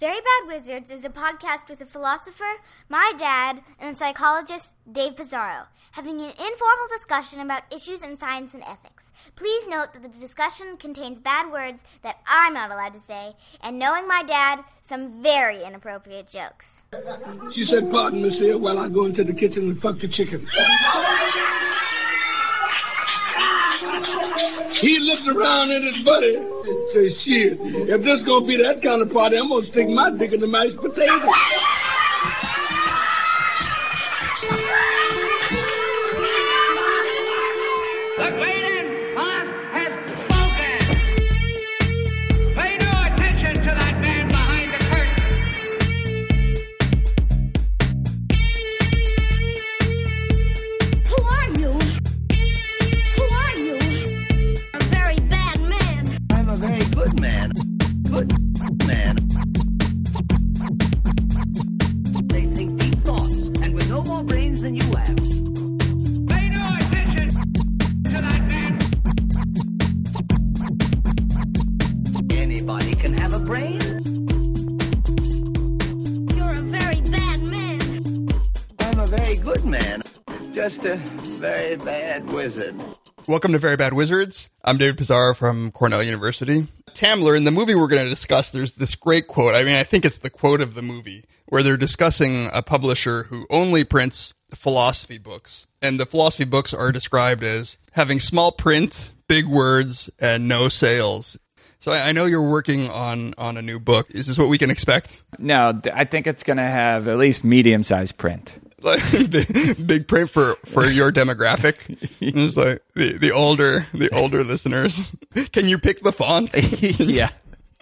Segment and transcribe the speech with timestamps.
[0.00, 5.64] Very Bad Wizards is a podcast with a philosopher, my dad, and psychologist, Dave Pizarro,
[5.90, 9.10] having an informal discussion about issues in science and ethics.
[9.36, 13.78] Please note that the discussion contains bad words that I'm not allowed to say, and
[13.78, 16.84] knowing my dad, some very inappropriate jokes.
[17.52, 20.48] She said, Pardon, monsieur, while I go into the kitchen and fuck the chicken.
[24.80, 27.58] He looked around at his buddy and said, shit,
[27.88, 30.46] if this gonna be that kind of party, I'm gonna stick my dick in the
[30.46, 31.28] mashed potatoes.
[83.30, 84.50] Welcome to Very Bad Wizards.
[84.64, 86.66] I'm David Pizarro from Cornell University.
[86.94, 89.54] Tamler, in the movie we're going to discuss, there's this great quote.
[89.54, 93.22] I mean, I think it's the quote of the movie where they're discussing a publisher
[93.22, 95.68] who only prints philosophy books.
[95.80, 101.38] And the philosophy books are described as having small print, big words, and no sales.
[101.78, 104.10] So I know you're working on, on a new book.
[104.10, 105.22] Is this what we can expect?
[105.38, 108.50] No, I think it's going to have at least medium sized print.
[108.82, 111.76] Like big, big print for, for your demographic.
[112.20, 115.14] It's like the, the older, the older listeners.
[115.52, 116.54] Can you pick the font?
[116.80, 117.28] yeah.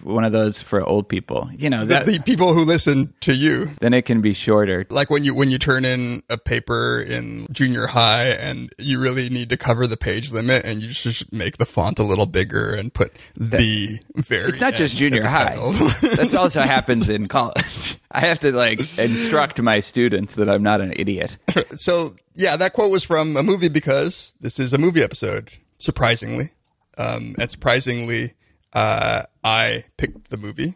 [0.03, 1.49] One of those for old people.
[1.57, 4.85] You know, the, that, the people who listen to you then it can be shorter.
[4.89, 9.29] like when you when you turn in a paper in junior high and you really
[9.29, 12.73] need to cover the page limit and you just make the font a little bigger
[12.73, 15.55] and put the very It's not just junior high.
[16.15, 17.97] That's also happens in college.
[18.11, 21.37] I have to like instruct my students that I'm not an idiot.
[21.71, 26.51] so yeah that quote was from a movie because this is a movie episode surprisingly
[26.97, 28.33] um and surprisingly
[28.73, 30.75] uh i picked the movie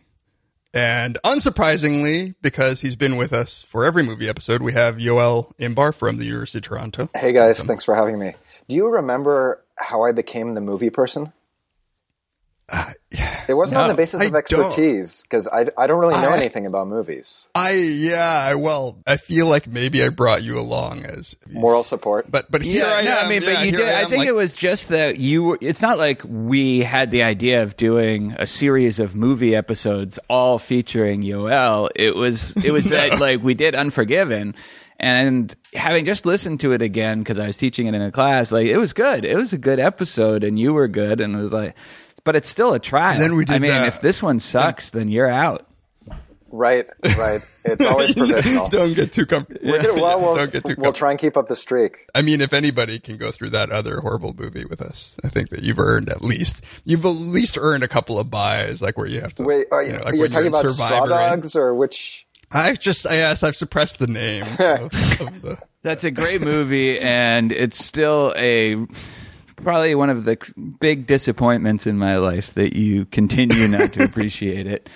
[0.74, 5.94] and unsurprisingly because he's been with us for every movie episode we have yoel inbar
[5.94, 8.34] from the university of toronto Hey guys, thanks for having me.
[8.68, 11.32] Do you remember how I became the movie person?
[12.72, 12.94] Uh,
[13.48, 14.40] it wasn't on the basis I of don't.
[14.40, 17.46] expertise because I, I don't really know I- anything about movies.
[17.56, 22.30] I yeah, I well, I feel like maybe I brought you along as Moral support.
[22.32, 23.26] but but here I no, am.
[23.26, 23.88] I mean, yeah, but you did.
[23.90, 25.44] I, am, think like- it was just that you.
[25.44, 30.20] were It's not like we had the idea of doing a series of movie episodes
[30.30, 31.90] all featuring Yoel.
[31.96, 32.56] It was.
[32.64, 34.56] It was that like we did Unforgiven,
[35.00, 38.52] and having just listened to it again because I was teaching it in a class,
[38.52, 39.26] like it was good.
[39.26, 41.76] It was a good episode, and you were good, and it was like.
[42.24, 43.20] But it's still a trial.
[43.20, 43.88] then we did I mean, that.
[43.88, 45.68] if this one sucks, then you're out.
[46.52, 46.86] right,
[47.18, 47.42] right.
[47.66, 48.70] It's always provisional.
[48.70, 49.60] Don't get too comfortable.
[49.70, 52.06] We're gonna- well, we'll, Don't get too we'll try and keep up the streak.
[52.16, 55.50] I mean, if anybody can go through that other horrible movie with us, I think
[55.50, 59.08] that you've earned at least you've at least earned a couple of buys, like where
[59.08, 59.44] you have to.
[59.44, 61.74] Wait, are, you know, like you're talking you're about a Straw survivor and- Dogs or
[61.76, 62.26] which?
[62.52, 64.60] I've just I yes, I've suppressed the name of,
[64.94, 65.58] of the.
[65.82, 68.76] That's a great movie, and it's still a
[69.64, 70.38] probably one of the
[70.80, 74.90] big disappointments in my life that you continue not to appreciate it.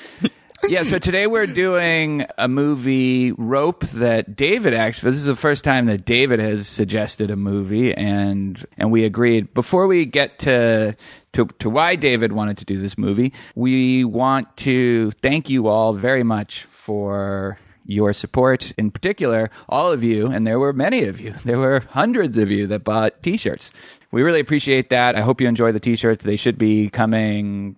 [0.69, 5.63] Yeah, so today we're doing a movie Rope that David actually this is the first
[5.63, 9.53] time that David has suggested a movie and and we agreed.
[9.53, 10.95] Before we get to
[11.33, 15.94] to, to why David wanted to do this movie, we want to thank you all
[15.94, 17.57] very much for
[17.88, 18.72] your support.
[18.77, 22.51] In particular, all of you, and there were many of you, there were hundreds of
[22.51, 23.72] you that bought t shirts.
[24.12, 25.16] We really appreciate that.
[25.16, 26.23] I hope you enjoy the t shirts.
[26.23, 27.75] They should be coming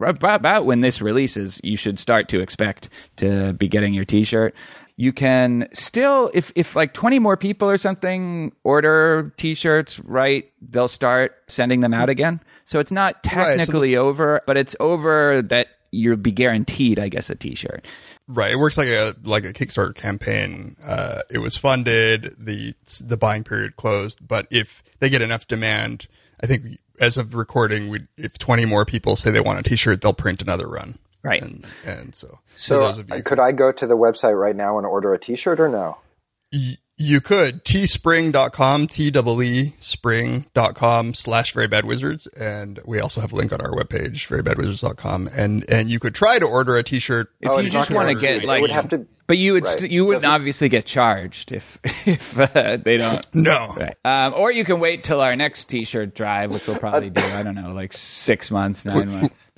[0.00, 4.54] about when this releases, you should start to expect to be getting your t-shirt.
[4.96, 10.48] You can still, if if like twenty more people or something order t-shirts, right?
[10.62, 12.40] They'll start sending them out again.
[12.64, 17.08] So it's not so the- technically over, but it's over that you'll be guaranteed, I
[17.08, 17.86] guess, a t-shirt.
[18.26, 20.76] Right, it works like a like a Kickstarter campaign.
[20.82, 26.06] Uh, it was funded, the the buying period closed, but if they get enough demand,
[26.42, 30.00] I think as of recording, we if twenty more people say they want a T-shirt,
[30.00, 30.98] they'll print another run.
[31.22, 31.42] Right.
[31.42, 34.78] and and so So those of you, could I go to the website right now
[34.78, 35.98] and order a T-shirt or no?
[36.52, 42.28] Y- You could teespring.com, T W E spring.com slash very bad wizards.
[42.28, 45.28] And we also have a link on our webpage, verybadwizards.com.
[45.36, 47.32] And, and you could try to order a t-shirt.
[47.40, 48.42] If Oh, you just want to get read.
[48.44, 49.78] It like, would have to- but you would Right.
[49.80, 53.26] st- you So would if you- obviously get charged if if uh, they don't.
[53.34, 53.74] No.
[53.76, 53.96] Right.
[54.04, 57.22] Um, or you can wait till our next T-shirt drive, which we'll probably do.
[57.22, 59.50] I don't know, like six months, nine months.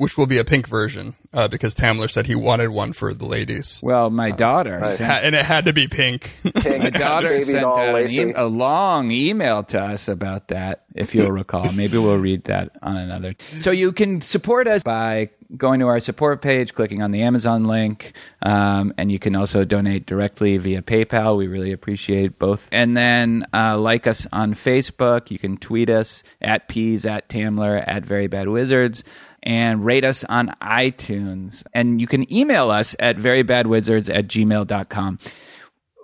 [0.00, 3.26] Which will be a pink version, uh, because Tamler said he wanted one for the
[3.26, 3.80] ladies.
[3.82, 4.86] Well, my daughter, Right.
[4.96, 6.30] sent, Ha- and it had to be pink.
[6.62, 8.16] King, my daughter sent doll, out an Lacey.
[8.16, 10.84] e- a long email to us about that.
[10.94, 13.34] If you'll recall, maybe we'll read that on another.
[13.58, 17.64] So you can support us by going to our support page, clicking on the Amazon
[17.64, 18.12] link,
[18.42, 21.36] um, and you can also donate directly via PayPal.
[21.36, 22.68] We really appreciate both.
[22.72, 25.30] And then uh, like us on Facebook.
[25.30, 29.04] You can tweet us at peez at Tamler at Very Bad Wizards.
[29.42, 31.64] And rate us on iTunes.
[31.72, 35.18] And you can email us at verybadwizards at gmail.com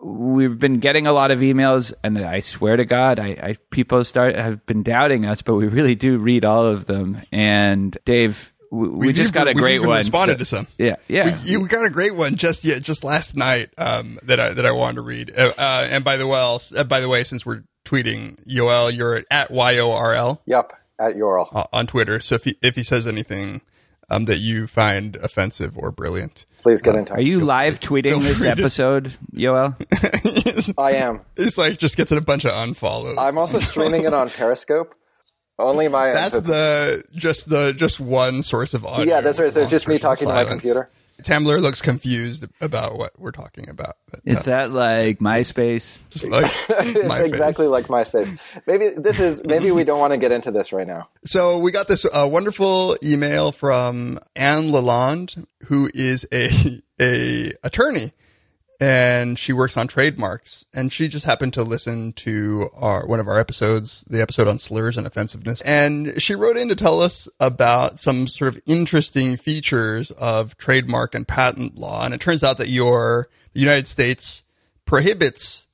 [0.03, 4.05] we've been getting a lot of emails and i swear to god I, I people
[4.05, 8.53] start have been doubting us but we really do read all of them and dave
[8.71, 10.67] we, we, We've just got a we've great even one responded so- to some.
[10.79, 14.53] yeah yeah You got a great one just yet, just last night um, that I
[14.53, 15.33] that I wanted to read.
[15.37, 19.23] Uh, uh, and by the well, uh, by the way, since we're tweeting, Yoel, you're
[19.31, 21.49] at y o r l Yep, at yorl.
[21.55, 22.19] uh, on Twitter.
[22.21, 23.61] So if he if he says anything
[24.09, 27.19] um, that you find offensive or brilliant, Please get in touch.
[27.19, 29.75] are you live tweeting feel this to- episode yoel
[30.79, 31.23] I am.
[31.37, 33.19] it's like just gets a bunch of unfollows.
[33.19, 34.95] I'm also streaming it on Periscope.
[35.59, 39.15] Only my That's the just the just one source of audio.
[39.15, 39.51] Yeah, that's right.
[39.53, 40.89] So it's just me Long-term talking to my computer.
[41.27, 43.97] Tamler looks confused about what we're talking about.
[44.09, 48.39] But, is uh, that like myspace just like it's my exactly like MySpace.
[48.67, 49.45] Maybe this is.
[49.45, 51.09] Maybe we don't want to get into this right now.
[51.25, 58.13] So we got this uh, wonderful email from Anne Lalonde, who is a a attorney,
[58.81, 60.65] and she works on trademarks.
[60.75, 64.59] And she just happened to listen to our one of our episodes, the episode on
[64.59, 69.37] slurs and offensiveness, and she wrote in to tell us about some sort of interesting
[69.37, 72.05] features of trademark and patent law.
[72.05, 74.43] And it turns out that your the United States
[74.85, 75.67] prohibits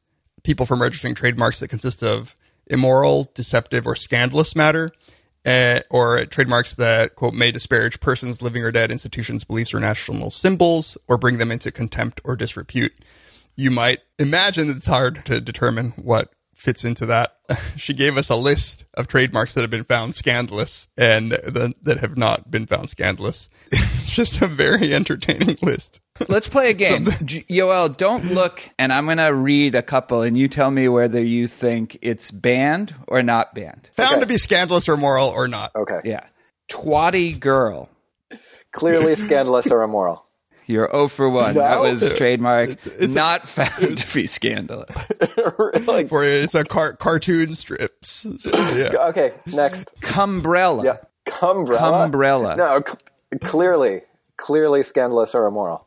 [0.43, 2.34] people from registering trademarks that consist of
[2.66, 4.90] immoral, deceptive, or scandalous matter,
[5.44, 10.30] uh, or trademarks that quote may disparage persons, living or dead, institutions, beliefs, or national
[10.30, 12.92] symbols, or bring them into contempt or disrepute.
[13.56, 17.36] You might imagine that it's hard to determine what fits into that.
[17.76, 21.98] she gave us a list of trademarks that have been found scandalous and the, that
[21.98, 23.48] have not been found scandalous.
[23.72, 26.00] it's just a very entertaining list.
[26.29, 30.37] Let's play a game J- yoel don't look and i'm gonna read a couple and
[30.37, 34.20] you tell me whether you think it's banned or not banned Found Okay.
[34.20, 35.73] to be scandalous or moral or not.
[35.75, 36.00] Okay.
[36.05, 36.25] yeah
[36.70, 37.88] twatty girl
[38.73, 40.25] Clearly scandalous or immoral.
[40.67, 41.55] You're 0 for 1.
[41.55, 41.82] That No.
[41.82, 42.70] was trademark.
[42.70, 44.88] It's- it's a- not found to be scandalous.
[45.87, 48.25] like, For it's a car- cartoon strips.
[48.38, 49.09] So, yeah.
[49.09, 49.32] okay.
[49.47, 49.91] Next.
[50.00, 50.85] Cumbrella.
[50.85, 50.97] Yeah.
[51.26, 52.11] Cumbrella.
[52.11, 52.56] Cumbrella.
[52.56, 52.81] No.
[52.87, 52.99] Cl-
[53.43, 54.00] clearly,
[54.38, 55.87] clearly scandalous or immoral.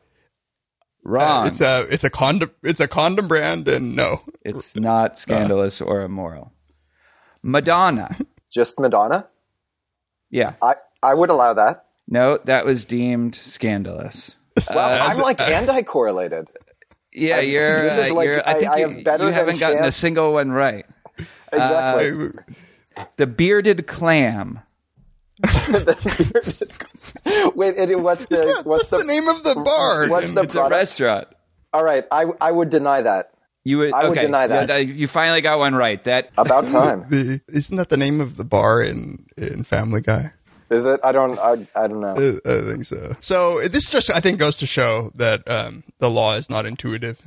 [1.07, 1.45] Wrong.
[1.47, 4.21] It's a it's a condom it's a condom brand and no.
[4.41, 6.51] It's not scandalous or immoral.
[7.43, 8.09] Madonna.
[8.51, 9.27] Just Madonna.
[10.31, 10.53] Yeah.
[10.61, 11.85] I I would allow that.
[12.07, 14.35] No, that was deemed scandalous.
[14.73, 16.47] Well, I'm like anti-correlated.
[17.13, 17.81] Yeah, you're.
[17.83, 19.83] this is uh, like- you're I I- think I you, have better you haven't gotten
[19.83, 20.85] a single one right.
[21.53, 22.31] Exactly.
[23.17, 24.59] The bearded clam.
[27.55, 30.07] Wait, it, what's the Yeah, what's that's the, name of the bar.
[30.09, 30.79] what's And the It's a product?
[30.79, 31.27] restaurant.
[31.73, 33.31] All right, I I would deny that.
[33.63, 33.93] You would.
[33.93, 34.69] I would okay, deny that.
[34.69, 36.01] yeah, you finally got one right.
[36.05, 37.05] That About time.
[37.09, 40.31] the isn't that the name of the bar in in Family Guy?
[40.69, 40.99] Is it?
[41.03, 41.37] I don't.
[41.39, 42.15] I, I don't know.
[42.15, 43.13] I, I think so.
[43.19, 47.21] So this just I think goes to show that um, the law is not intuitive.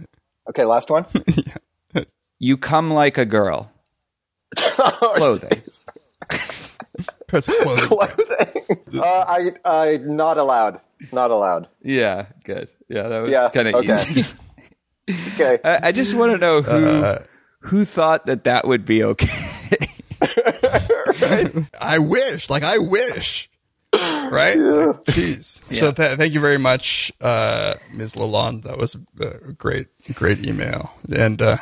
[0.49, 1.04] Okay, last one.
[2.38, 3.71] you come like a girl.
[4.56, 5.62] Clothing.
[7.30, 7.49] Because
[8.99, 10.80] uh, I I not allowed.
[11.12, 11.68] Not allowed.
[11.82, 12.68] Yeah, good.
[12.88, 13.92] Yeah, that was Yeah, kind of okay.
[13.94, 14.25] easy.
[15.35, 15.58] Okay.
[15.64, 17.16] I, I just want to know who
[17.61, 19.78] who thought that that would be okay.
[21.80, 23.49] I wish, like I wish,
[23.94, 24.58] right?
[24.58, 25.62] Like, Jeez.
[25.75, 28.16] So th- thank you very much, uh, Ms.
[28.16, 28.64] Lalonde.
[28.64, 31.56] That was a great, great email, and uh,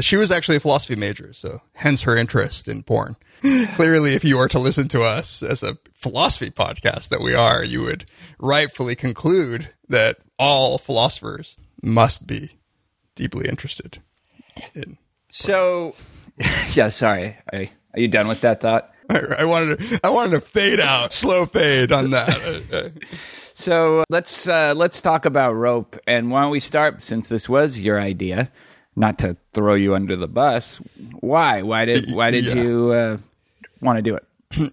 [0.00, 3.14] she was actually a philosophy major, so hence her interest in porn.
[3.76, 7.62] Clearly, if you were to listen to us as a philosophy podcast that we are,
[7.64, 8.04] you would
[8.38, 12.50] rightfully conclude that all philosophers must be
[13.14, 14.00] deeply interested
[14.74, 14.98] in.
[15.28, 15.94] so,
[16.72, 16.88] yeah.
[16.88, 17.36] Sorry.
[17.52, 18.92] I, are you done with that thought?
[19.10, 22.28] I, I wanted to, I wanted to fade out, slow fade on that.
[22.72, 22.88] Uh, uh,
[23.54, 25.98] So let's uh, let's talk about rope.
[26.06, 28.52] And why don't we start since this was your idea?
[28.94, 30.76] Not to throw you under the bus.
[31.20, 31.62] Why?
[31.62, 32.54] Why did Why did Yeah.
[32.54, 33.16] you uh,
[33.80, 34.24] want to do it?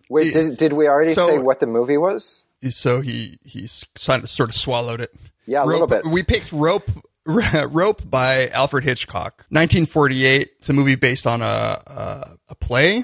[0.09, 2.43] Wait, did, did we already So- say what the movie was?
[2.71, 5.13] So he he sort of swallowed it.
[5.45, 6.05] Yeah, a little Rope, bit.
[6.05, 6.89] We picked Rope
[7.25, 10.49] Rope by Alfred Hitchcock, 1948.
[10.59, 11.45] It's a movie based on a
[11.85, 13.03] a, a play.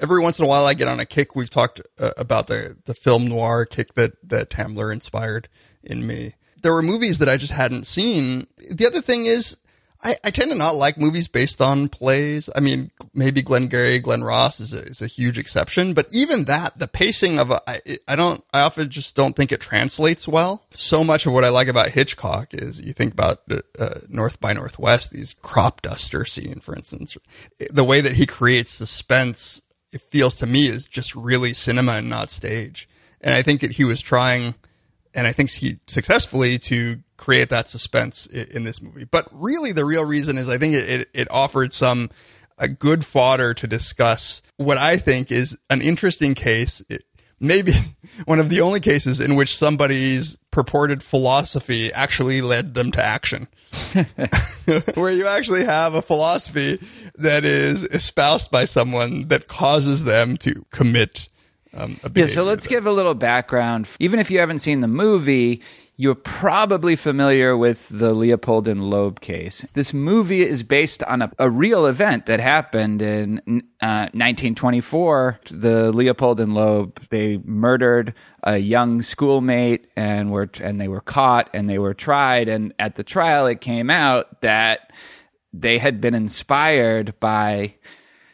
[0.00, 1.34] Every once in a while, I get on a kick.
[1.34, 5.48] We've talked uh, about the the film noir kick that that Tamler inspired
[5.82, 6.34] in me.
[6.60, 8.46] There were movies that I just hadn't seen.
[8.70, 9.56] The other thing is,
[10.02, 12.48] I, I tend to not like movies based on plays.
[12.54, 16.78] I mean, maybe Glengarry Glen Ross is a, is a huge exception, but even that,
[16.78, 20.64] the pacing of a, I, I don't, I often just don't think it translates well.
[20.72, 24.52] So much of what I like about Hitchcock is you think about uh, North by
[24.52, 27.16] Northwest, these crop duster scene, for instance,
[27.70, 29.62] the way that he creates suspense,
[29.92, 32.88] it feels to me is just really cinema and not stage.
[33.20, 34.54] And I think that he was trying
[35.14, 39.04] and I think he successfully to create that suspense i- in this movie.
[39.04, 42.08] But really, the real reason is I think it, it, it offered some
[42.56, 46.82] a good fodder to discuss what I think is an interesting case.
[46.88, 47.04] It,
[47.38, 47.72] maybe
[48.24, 53.46] one of the only cases in which somebody's purported philosophy actually led them to action.
[54.94, 56.78] Where you actually have a philosophy
[57.16, 61.28] that is espoused by someone that causes them to commit
[61.74, 63.88] um, a Yeah, so let's give a little background.
[64.00, 65.62] Even if you haven't seen the movie,
[66.00, 69.66] you're probably familiar with the Leopold and Loeb case.
[69.72, 73.38] This movie is based on a, a real event that happened in
[73.80, 75.40] uh, 1924.
[75.50, 78.14] The Leopold and Loeb they murdered
[78.44, 82.48] a young schoolmate and were and they were caught and they were tried.
[82.48, 84.92] And at the trial, it came out that
[85.52, 87.74] they had been inspired by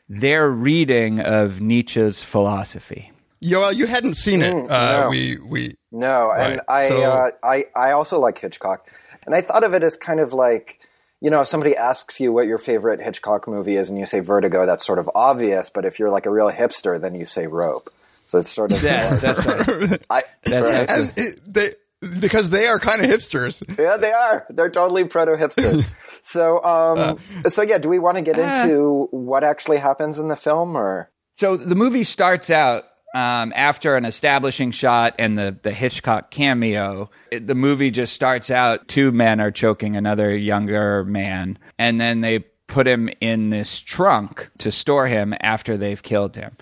[0.06, 3.10] their reading of Nietzsche's philosophy.
[3.44, 4.54] Yo, well, you hadn't seen it.
[4.70, 5.10] uh, no.
[5.10, 8.88] We we No, and I, So- uh, I, I also like Hitchcock,
[9.26, 10.80] and I thought of it as kind of like,
[11.20, 14.20] you know, if somebody asks you what your favorite Hitchcock movie is, and you say
[14.20, 15.68] Vertigo, that's sort of obvious.
[15.70, 17.92] But if you're like a real hipster, then you say Rope.
[18.24, 20.02] So it's sort of Yeah, that's right.
[20.10, 20.90] I, That's right.
[20.90, 21.70] and it, they
[22.18, 23.62] because they are kind of hipsters.
[23.78, 24.46] yeah, they are.
[24.50, 25.84] They're totally proto hipsters.
[26.22, 30.36] so, um, so yeah, do we want to get into what actually happens in the
[30.36, 32.84] film, or So the movie starts out
[33.14, 37.10] um, after an establishing shot and the, the Hitchcock cameo.
[37.30, 42.20] It, the movie just starts out two men are choking another younger man, and then
[42.20, 46.56] they put him in this trunk to store him after they've killed him.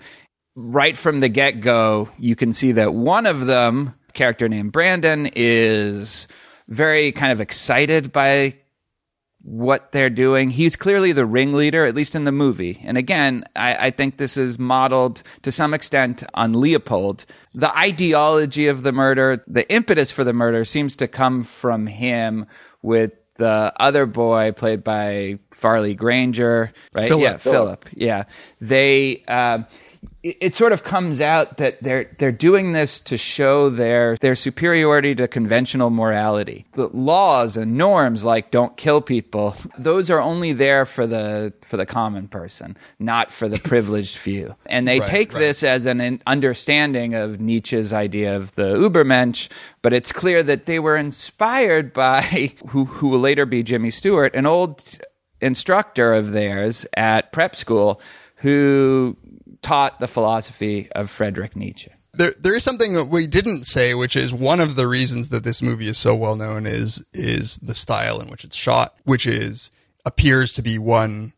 [0.55, 5.29] Right from the get go, you can see that one of them, character named Brandon,
[5.35, 6.27] is
[6.67, 8.53] very kind of excited by
[9.43, 10.49] what they're doing.
[10.49, 12.81] He's clearly the ringleader, at least in the movie.
[12.83, 17.25] And again, I, I think this is modeled to some extent on Leopold.
[17.53, 22.45] The ideology of the murder, the impetus for the murder seems to come from him
[22.81, 27.09] with the other boy played by Farley Granger, right?
[27.09, 27.23] Philip.
[27.23, 27.89] Yeah, Philip.
[27.93, 28.23] Yeah.
[28.61, 29.65] They, um,
[30.23, 35.13] it, sort of comes out that they're they're doing this to show their their superiority
[35.15, 36.65] to conventional morality.
[36.71, 41.75] The laws and norms like don't kill people, those are only there for the for
[41.75, 44.55] the common person, not for the privileged few.
[44.65, 45.39] And they Right, take right.
[45.39, 49.49] this as an understanding of Nietzsche's idea of the Übermensch,
[49.81, 54.33] but it's clear that they were inspired by who who will later be Jimmy Stewart,
[54.35, 54.99] an old
[55.41, 57.99] instructor of theirs at prep school
[58.37, 59.17] who
[59.63, 61.91] taught the philosophy of Friedrich Nietzsche.
[62.15, 65.43] There, there is something that we didn't say, which is one of the reasons that
[65.43, 69.25] this movie is so well known is is the style in which it's shot, which
[69.25, 69.71] is
[70.05, 71.33] appears to be one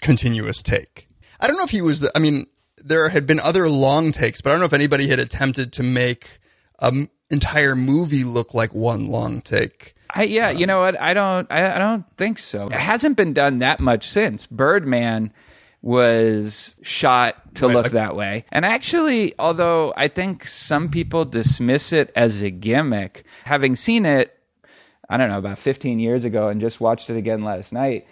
[0.00, 1.08] continuous take.
[1.40, 2.00] I don't know if he was.
[2.00, 2.46] The, I mean,
[2.84, 5.82] there had been other long takes, but I don't know if anybody had attempted to
[5.82, 6.40] make
[6.80, 9.94] an entire movie look like one long take.
[10.10, 11.00] I, yeah, you know what?
[11.00, 11.50] I don't.
[11.50, 12.66] I, I don't think so.
[12.66, 15.32] It hasn't been done that much since Birdman
[15.80, 18.44] was shot to look that way.
[18.50, 24.36] And actually, although I think some people dismiss it as a gimmick, having seen it,
[25.08, 28.06] I don't know, about 15 years ago and just watched it again last night,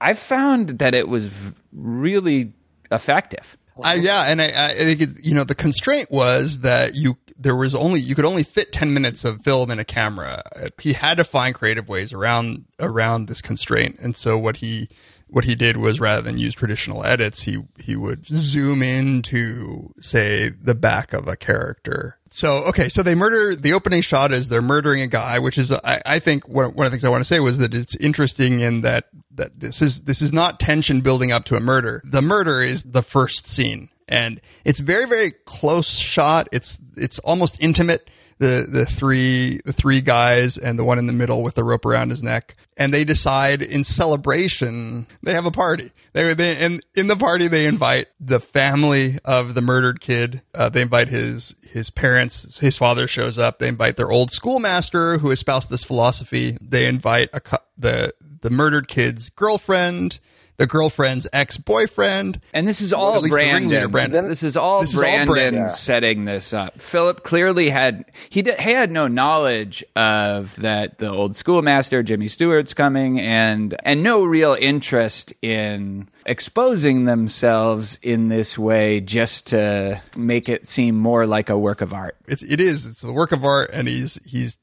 [0.00, 2.52] I found that it was v- really
[2.90, 3.56] effective.
[3.82, 7.56] I, yeah, and I, I think it, you know the constraint was that you there
[7.56, 10.42] was only you could only fit ten minutes of film in a camera.
[10.78, 14.90] He had to find creative ways around around this constraint, and so what he
[15.32, 20.50] what he did was rather than use traditional edits, he he would zoom into say
[20.50, 22.18] the back of a character.
[22.30, 23.56] So okay, so they murder.
[23.56, 26.84] The opening shot is they're murdering a guy, which is I, I think one, one
[26.84, 29.80] of the things I want to say was that it's interesting in that that this
[29.80, 32.02] is this is not tension building up to a murder.
[32.04, 36.46] The murder is the first scene, and it's very very close shot.
[36.52, 38.10] It's it's almost intimate.
[38.42, 41.86] The the three the three guys and the one in the middle with the rope
[41.86, 45.92] around his neck and they decide in celebration they have a party.
[46.12, 50.42] They they and in the party they invite the family of the murdered kid.
[50.52, 52.58] Uh, they invite his his parents.
[52.58, 53.60] His father shows up.
[53.60, 56.58] They invite their old schoolmaster who espoused this philosophy.
[56.60, 57.40] They invite a
[57.78, 60.18] the the murdered kid's girlfriend
[60.58, 63.90] the girlfriend's ex-boyfriend And this is all at least the Brandon.
[63.90, 64.28] Brandon.
[64.28, 65.68] This is all This is all Brandon Brandon.
[65.68, 66.80] setting this up.
[66.80, 72.28] Philip clearly had he did, he had no knowledge of that the old schoolmaster Jimmy
[72.28, 80.00] Stewart's coming and and no real interest in exposing themselves in this way just to
[80.16, 82.16] make it seem more like a work of art.
[82.28, 84.58] it's it is it's the work of art and he's he's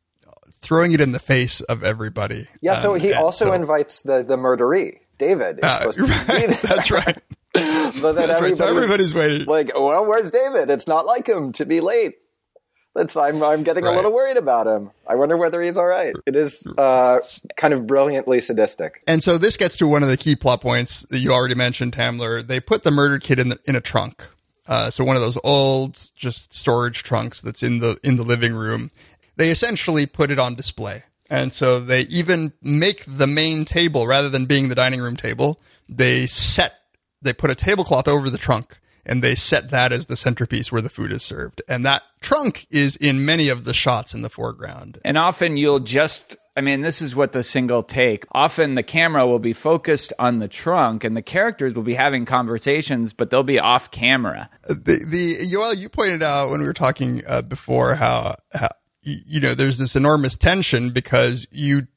[0.61, 4.23] throwing it in the face of everybody Yeah, so Um, he also so- invites the
[4.23, 4.99] the murderee.
[5.19, 6.59] David is Uh, supposed to be right, there.
[6.63, 7.17] that's right
[7.95, 10.71] So then that's right so everybody's waiting like, well, where's David?
[10.71, 12.15] It's not like him to be late.
[12.95, 14.89] That's I'm I'm getting a little worried about him.
[15.07, 16.15] I wonder whether he's all right.
[16.25, 17.19] It is uh,
[17.55, 19.03] kind of brilliantly sadistic.
[19.07, 21.93] and so this gets to one of the key plot points that you already mentioned
[21.93, 24.27] Tamler they put the murdered kid in the, in a trunk
[24.67, 28.53] uh, so one of those old just storage trunks that's in the in the living
[28.53, 28.89] room
[29.37, 34.29] they essentially put it on display and so they even make the main table rather
[34.29, 36.75] than being the dining room table they set
[37.21, 40.81] they put a tablecloth over the trunk and they set that as the centerpiece where
[40.81, 44.29] the food is served and that trunk is in many of the shots in the
[44.29, 48.25] foreground And often you'll just, I mean, this is what the single take.
[48.33, 52.25] Often the camera will be focused on the trunk and the characters will be having
[52.25, 54.49] conversations, but they'll be off camera.
[54.67, 58.69] the the Yoel, you pointed out when we were talking uh, before how, how
[59.01, 61.87] you know there's this enormous tension because you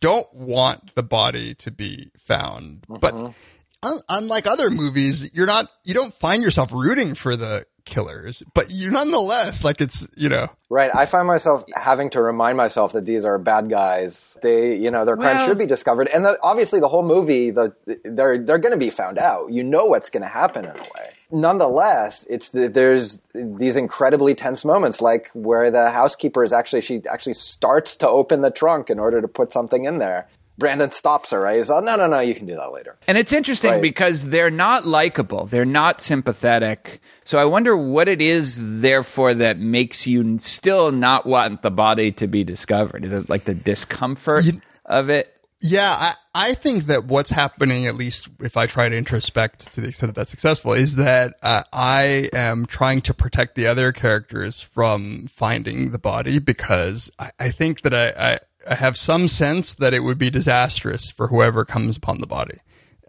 [0.00, 3.86] don't want the body to be found, but mm-hmm.
[3.88, 8.70] un- unlike other movies, you're not you don't find yourself rooting for the killers, but
[8.70, 10.90] you nonetheless like it's you know Right.
[10.92, 14.36] I find myself having to remind myself that these are bad guys.
[14.42, 17.50] They, you know, their crimes Well- should be discovered, and that obviously the whole movie,
[17.50, 17.72] the
[18.02, 19.52] they're they're going to be found out.
[19.52, 21.10] You know what's going to happen in a way.
[21.30, 27.02] Nonetheless, it's the, there's these incredibly tense moments, like where the housekeeper is actually she
[27.08, 30.26] actually starts to open the trunk in order to put something in there.
[30.58, 31.40] Brandon stops her.
[31.40, 31.56] Right?
[31.58, 32.96] He's like, no, no, no, you can do that later.
[33.08, 33.82] And it's interesting Right.
[33.82, 35.46] because they're not likable.
[35.46, 37.00] They're not sympathetic.
[37.24, 42.12] So I wonder what it is, therefore, that makes you still not want the body
[42.12, 43.04] to be discovered.
[43.04, 44.44] Is it like the discomfort
[44.86, 45.30] of it?
[45.66, 49.80] Yeah, I, I think that what's happening, at least if I try to introspect to
[49.80, 53.90] the extent that that's successful, is that uh, I am trying to protect the other
[53.90, 59.28] characters from finding the body because I, I think that I, I, I have some
[59.28, 62.58] sense that it would be disastrous for whoever comes upon the body.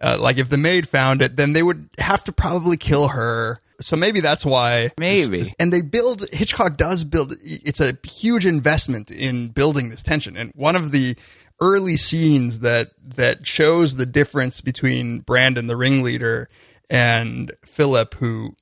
[0.00, 3.58] Uh, like if the maid found it, then they would have to probably kill her.
[3.80, 4.90] So maybe that's why.
[4.98, 5.44] Maybe.
[5.58, 10.36] And they build, Hitchcock does build, it's a huge investment in building this tension.
[10.36, 11.16] And one of the
[11.60, 16.48] early scenes that, that shows the difference between Brandon, the ringleader,
[16.90, 18.54] and Philip, who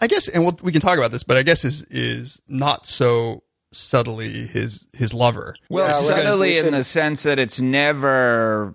[0.00, 2.86] I guess, and we'll, we can talk about this, but I guess is, is not
[2.86, 5.54] so subtly his, his lover.
[5.68, 8.74] Well, Yeah, subtly We in the sense that it's never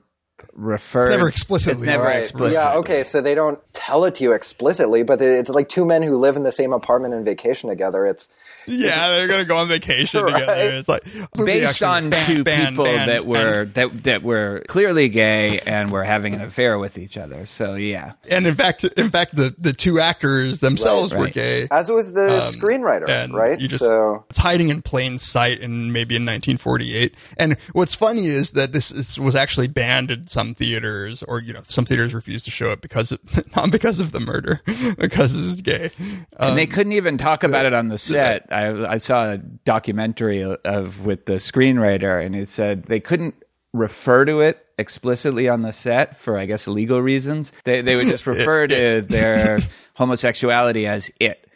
[0.54, 1.10] referred.
[1.10, 1.74] Never explicitly.
[1.74, 2.18] It's never Right.
[2.20, 2.54] explicit.
[2.54, 6.04] Yeah, okay, so they don't tell it to you explicitly, but it's like two men
[6.04, 8.06] who live in the same apartment and vacation together.
[8.06, 8.30] It's
[8.68, 10.40] Yeah, they're gonna go on vacation Right.
[10.40, 10.74] together.
[10.76, 11.04] It's like
[11.46, 15.60] based actually on ban- two ban- people ban- that were that that were clearly gay
[15.60, 17.46] and were having an affair with each other.
[17.46, 21.68] So yeah, and in fact, in fact, the the two actors themselves Right, were gay.
[21.72, 23.60] as was the Um, screenwriter, and right?
[23.60, 27.16] You just, so it's hiding in plain sight and maybe in 1948.
[27.38, 31.54] And what's funny is that this, is, was actually banned in some theaters, or you
[31.54, 33.20] know, some theaters refused to show it because of,
[33.56, 34.62] not because of the murder,
[34.98, 35.92] because it's gay.
[36.38, 38.46] Um, and they couldn't even talk about it on the set.
[38.54, 43.36] I I saw a documentary of with the screenwriter, and it said they couldn't
[43.74, 47.52] refer to it explicitly on the set for I guess legal reasons.
[47.64, 49.60] They they would just refer to their
[49.96, 51.48] homosexuality as it.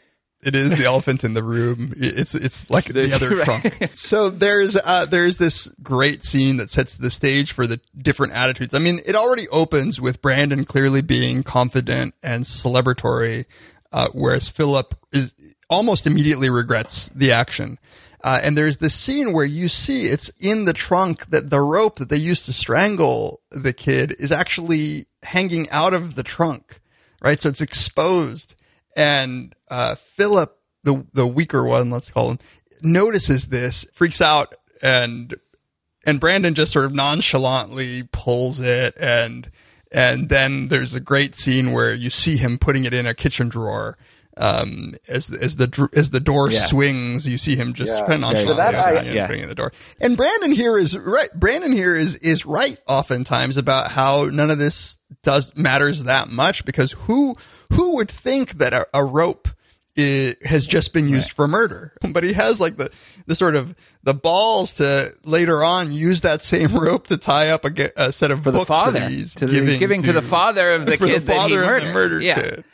[0.44, 1.94] It is the elephant in the room.
[1.98, 3.44] It's it's like the other right.
[3.44, 3.92] trunk.
[3.96, 8.76] So there's uh, there's this great scene that sets the stage for the different attitudes.
[8.76, 13.46] I mean, it already opens with Brandon clearly being confident and celebratory,
[13.92, 15.34] uh, whereas Philip is
[15.69, 17.77] almost immediately regrets the action.
[18.23, 21.95] Uh, and there's this scene where you see it's in the trunk that the rope
[21.95, 26.80] that they used to strangle the kid is actually hanging out of the trunk,
[27.21, 27.39] right?
[27.39, 28.56] So it's exposed
[28.97, 32.39] and uh, Philip, the the weaker one, let's call him,
[32.82, 35.36] notices this, freaks out, and
[36.06, 39.49] and Brandon just sort of nonchalantly pulls it, and
[39.91, 43.49] and then there's a great scene where you see him putting it in a kitchen
[43.49, 43.97] drawer,
[44.39, 46.60] Um, as as the as the door Yeah.
[46.60, 48.06] swings, you see him just Yeah.
[48.06, 49.23] kind of so that I- Yeah.
[49.23, 49.71] opening the door.
[50.00, 51.30] And Brandon here is right.
[51.34, 56.65] Brandon here is is right oftentimes about how none of this does matters that much
[56.65, 57.36] because who
[57.73, 59.47] who would think that a, a rope
[60.00, 61.93] i has just been used for murder?
[62.13, 62.91] But he has like the
[63.26, 67.65] the sort of the balls to later on use that same rope to tie up
[67.65, 69.10] a, a set of for the father.
[69.10, 71.93] he's to the, he's giving to, the father of the kid the that he murdered.
[71.93, 72.36] murdered yeah.
[72.36, 72.65] kid.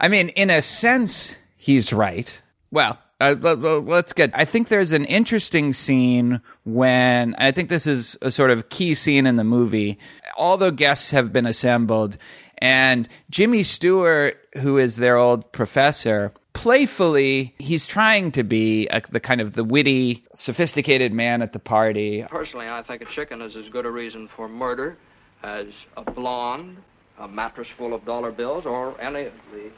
[0.00, 2.32] I mean, in a sense, he's right.
[2.70, 4.30] Well, uh, let- let- let's get.
[4.32, 8.94] I think there's an interesting scene when I think this is a sort of key
[8.94, 9.98] scene in the movie.
[10.38, 12.16] All the guests have been assembled,
[12.58, 19.20] and Jimmy Stewart, who is their old professor, playfully he's trying to be a, the
[19.20, 22.24] kind of the witty, sophisticated man at the party.
[22.30, 24.96] Personally, I think a chicken is as good a reason for murder
[25.42, 25.66] as
[25.98, 26.78] a blonde,
[27.18, 29.70] a mattress full of dollar bills, or any of the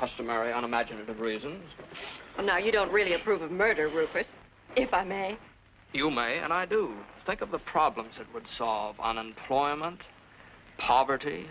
[0.00, 1.62] customary unimaginative reasons.
[2.36, 4.26] Well, now, you don't really approve of murder, Rupert,
[4.74, 5.36] if I may.
[5.92, 6.94] You may, and I do.
[7.26, 10.00] Think of the problems it would solve unemployment,
[10.78, 11.46] poverty,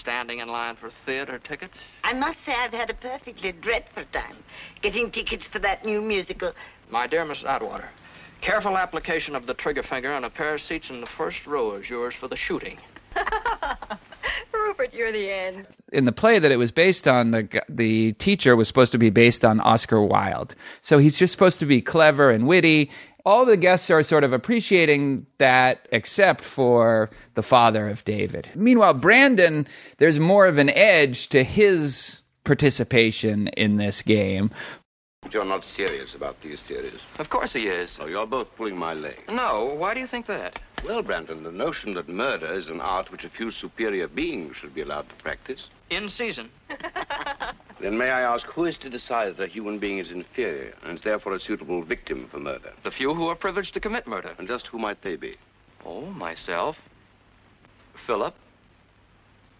[0.00, 1.76] standing in line for theater tickets.
[2.02, 4.36] I must say I've had a perfectly dreadful time
[4.80, 6.52] getting tickets for that new musical.
[6.88, 7.90] My dear Miss Atwater,
[8.40, 11.72] careful application of the trigger finger and a pair of seats in the first row
[11.72, 12.78] is yours for the shooting.
[14.52, 15.66] Rupert, you're the end.
[15.92, 19.10] in the play that it was based on, the the teacher was supposed to be
[19.10, 20.54] based on Oscar Wilde.
[20.80, 22.90] So he's just supposed to be clever and witty.
[23.26, 28.48] All the guests are sort of appreciating that, except for the father of David.
[28.54, 29.66] Meanwhile, Brandon,
[29.98, 34.50] there's more of an edge to his participation in this game.
[35.30, 36.98] You're not serious about these theories.
[37.18, 37.90] Of course he is.
[37.90, 39.18] So you're both pulling my leg.
[39.28, 40.58] No, why do you think that?
[40.84, 44.74] Well, Brandon, the notion that murder is an art which a few superior beings should
[44.74, 45.68] be allowed to practice.
[45.90, 46.50] In season.
[47.80, 50.98] Then may I ask, who is to decide that a human being is inferior and
[50.98, 52.72] is therefore a suitable victim for murder?
[52.82, 54.34] The few who are privileged to commit murder.
[54.38, 55.34] And just who might they be?
[55.86, 56.76] Oh, myself.
[58.06, 58.34] Philip.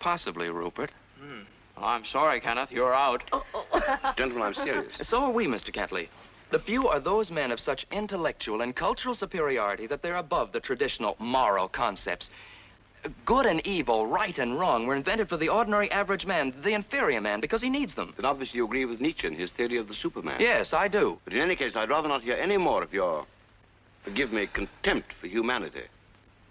[0.01, 0.91] Possibly Rupert.
[1.19, 1.45] Hmm.
[1.77, 2.71] Well, I'm sorry, Kenneth.
[2.71, 3.23] You're out.
[4.19, 4.93] Gentlemen, I'm serious.
[5.01, 5.73] So are we, Mr.
[5.73, 6.09] Kentley.
[6.51, 10.59] The few are those men of such intellectual and cultural superiority that they're above the
[10.59, 12.29] traditional moral concepts.
[13.25, 17.21] Good and evil, right and wrong, were invented for the ordinary average man, the inferior
[17.21, 18.13] man, because he needs them.
[18.17, 20.41] Then obviously you agree with Nietzsche and his theory of the Superman.
[20.41, 21.19] Yes, I do.
[21.25, 23.27] But in any case, I'd rather not hear any more of your,
[24.03, 25.85] forgive me, contempt for humanity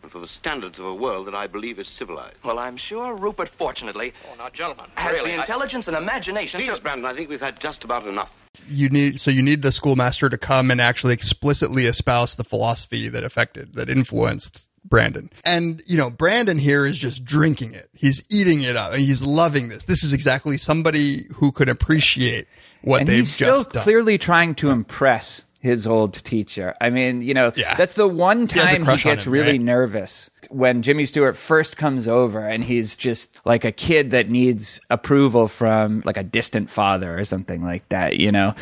[0.03, 2.37] and for the standards of a world that I believe is civilized.
[2.43, 6.61] Well, I'm sure Rupert, fortunately, Oh, now, gentlemen, has really, the I- intelligence and imagination
[6.61, 6.81] Please, to...
[6.81, 8.29] Brandon, I think we've had just about enough.
[8.67, 13.07] you need so you need the schoolmaster to come and actually explicitly espouse the philosophy
[13.09, 15.29] that affected that influenced Brandon.
[15.45, 17.89] And you know, Brandon here is just drinking it.
[17.93, 18.93] He's eating it up.
[18.93, 19.83] and He's loving this.
[19.83, 22.47] This is exactly somebody who could appreciate
[22.81, 23.83] what and they've he's still just done.
[23.83, 26.73] clearly trying to impress his old teacher.
[26.79, 27.75] I mean, you know, Yeah.
[27.75, 29.61] that's the one He time he, on gets him, really right?
[29.61, 34.79] nervous when Jimmy Stewart first comes over and he's just like a kid that needs
[34.89, 38.55] approval from like a distant father or something like that, you know.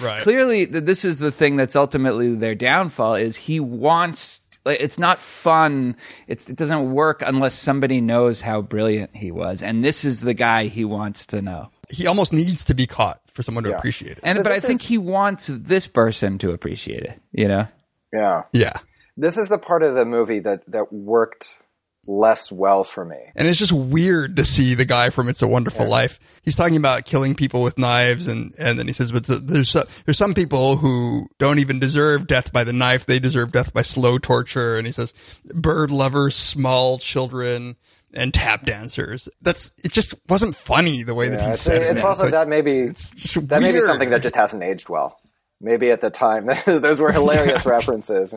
[0.00, 0.22] Right.
[0.22, 5.20] Clearly this is the thing that's ultimately their downfall is he wants like, it's not
[5.20, 5.94] fun.
[6.26, 9.62] It's, it doesn't work unless somebody knows how brilliant he was.
[9.62, 11.68] And this is the guy he wants to know.
[11.90, 13.76] He almost needs to be caught for someone to Yeah.
[13.76, 14.20] appreciate it.
[14.22, 17.20] And So but I think is- he wants this person to appreciate it.
[17.32, 17.68] You know,
[18.12, 18.42] Yeah.
[18.52, 18.78] yeah.
[19.16, 21.58] This is the part of the movie that, that worked
[22.06, 23.16] less well for me.
[23.34, 26.18] And it's just weird to see the guy from It's a Wonderful Life.
[26.42, 30.18] He's talking about killing people with knives, and, and then he says, "But there's there's
[30.18, 34.18] some people who don't even deserve death by the knife; they deserve death by slow
[34.18, 35.14] torture." And he says,
[35.54, 37.76] "Bird lovers, small children,
[38.16, 39.92] and tap dancers." That's it.
[39.92, 41.86] Just wasn't funny the way that he it's, said it.
[41.86, 44.62] it's It's also like- that maybe it's just that may be something that just hasn't
[44.62, 45.18] aged well.
[45.60, 48.34] Maybe at the time those were hilarious references.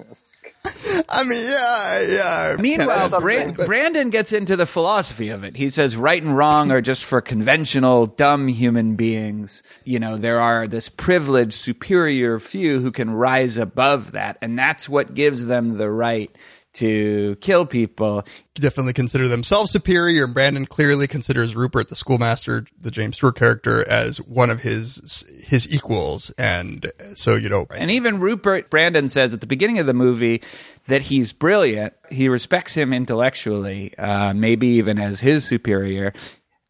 [1.10, 2.56] I mean, yeah, yeah.
[2.60, 5.56] Meanwhile, something, but- Brandon gets into the philosophy of it.
[5.56, 9.64] He says right and wrong are just for conventional, dumb human beings.
[9.84, 14.88] You know, there are this privileged, superior few who can rise above that, and that's
[14.90, 16.34] what gives them the right
[16.78, 18.24] to kill people.
[18.56, 23.88] definitely consider themselves superior, and Brandon clearly considers Rupert, the schoolmaster, the James Stewart character,
[23.88, 26.32] as one of his his equals.
[26.38, 30.42] And so, you know, And even Rupert Brandon says at the beginning of the movie
[30.88, 31.94] that he's brilliant.
[32.10, 36.14] He respects him intellectually, uh, maybe even as his superior,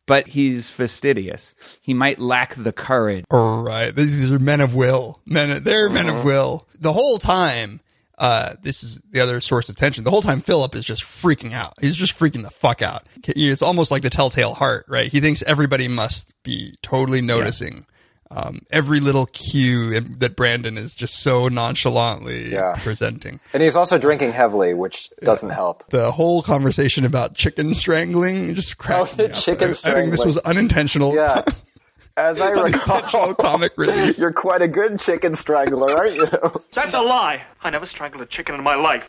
[0.05, 1.77] but he's fastidious.
[1.81, 3.25] He might lack the courage.
[3.31, 5.21] right, these these are men of will.
[5.25, 6.67] Men, they're men of will.
[6.79, 7.81] The whole time.
[8.17, 10.03] Uh, this is the other source of tension.
[10.03, 11.73] The whole time, Philip is just freaking out.
[11.79, 13.07] He's just freaking the fuck out.
[13.27, 15.11] It's almost like the telltale heart, right?
[15.11, 17.85] He thinks everybody must be totally noticing
[18.31, 22.73] um, every little cue that Brandon is just so nonchalantly Yeah.
[22.77, 23.39] presenting.
[23.53, 25.89] And he's also drinking heavily, which doesn't help.
[25.91, 29.39] The whole conversation about chicken strangling just cracked Oh, the me up.
[29.39, 31.13] chicken I, I think this was unintentional.
[31.15, 31.43] Yeah.
[32.17, 34.17] As I unintentional recall, comic relief.
[34.17, 36.25] you're quite a good chicken strangler, aren't you?
[36.73, 37.43] That's a lie.
[37.61, 39.03] I never strangled a chicken in my life.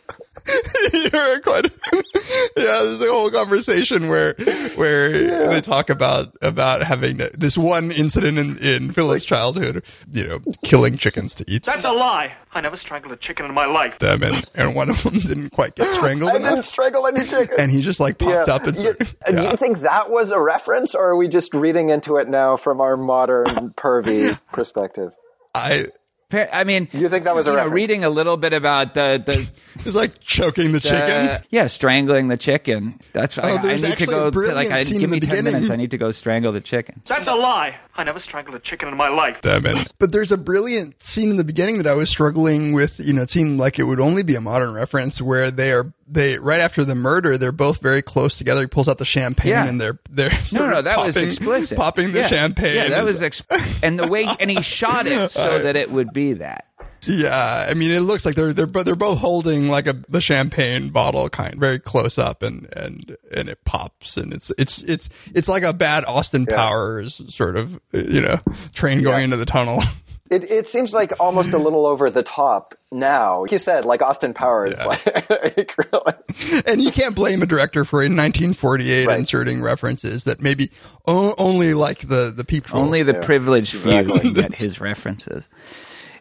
[0.93, 1.65] You're quite.
[1.93, 4.33] yeah, there's a whole conversation where
[4.75, 10.39] where they talk about about having this one incident in in Philip's childhood, you know,
[10.63, 12.33] killing chickens to eat That's a lie.
[12.51, 13.99] I never strangled a chicken in my life.
[13.99, 17.55] them, and and one of them didn't quite get strangled I didn't strangle any chicken.
[17.59, 19.51] and he just like popped up and You, started, and yeah.
[19.51, 22.81] you think that was a reference, or are we just reading into it now from
[22.81, 25.11] our modern pervy perspective?
[25.53, 25.85] I
[26.31, 29.49] I mean, You think that was a know, reading a little bit about the the
[29.85, 30.99] it's like choking the chicken.
[30.99, 32.99] Uh, yeah, strangling the chicken.
[33.13, 34.29] That's I, I Oh, need to go.
[34.29, 35.71] To, like, I, scene give me ten minutes.
[35.71, 37.01] I need to go strangle the chicken.
[37.07, 37.77] That's a lie.
[37.99, 39.41] I never strangled a chicken in my life.
[39.41, 42.99] them and but there's a brilliant scene in the beginning that I was struggling with
[42.99, 45.93] you know it seemed like it would only be a modern reference where they are
[46.07, 49.51] they right after the murder they're both very close together he pulls out the champagne
[49.51, 49.67] Yeah.
[49.67, 51.77] and they're they're No, no, of that was popping- explicit.
[51.77, 52.27] popping the Yeah.
[52.27, 53.43] champagne Yeah, that and- was ex-
[53.83, 56.65] and the way and he shot it so that it would be that.
[57.07, 60.21] Yeah I mean it looks like they're they're bo- they're both holding like a the
[60.21, 65.09] champagne bottle kind very close up and and and it pops and it's it's it's
[65.33, 68.37] it's like a bad Austin Powers sort of you know
[68.73, 69.81] train going into the tunnel
[70.31, 73.41] It, it seems like almost a little over the top now.
[73.41, 74.77] Like you said, like Austin Powers.
[74.85, 76.13] Like, really.
[76.67, 79.19] and you can't blame a director for in 1948 Right.
[79.19, 80.69] inserting references that maybe
[81.07, 84.31] o- only like the the people Only the privileged few Exactly.
[84.33, 85.49] get his references.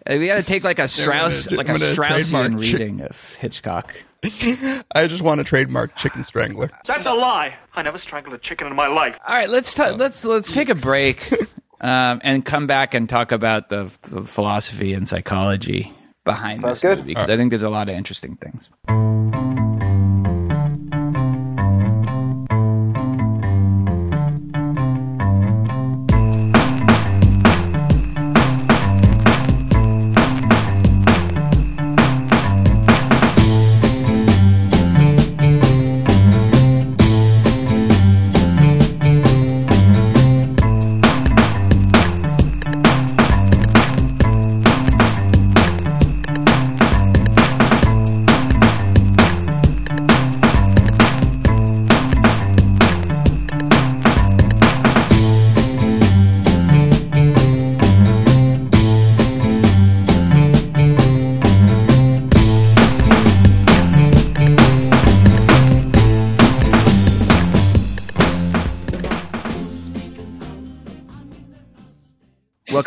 [0.08, 2.62] Uh, we got to take like a Strauss, gonna- like a I'm gonna Straussian trademark
[2.64, 3.94] chick- reading of Hitchcock.
[4.24, 6.70] I just want to trademark chicken strangler.
[6.86, 7.54] That's a lie.
[7.74, 9.14] I never strangled a chicken in my life.
[9.26, 11.30] All right, let's ta- let's let's take a break
[11.80, 15.92] um, and come back and talk about the, the philosophy and psychology
[16.24, 16.98] behind Sounds this good.
[16.98, 18.68] movie because I think there's a lot of interesting things.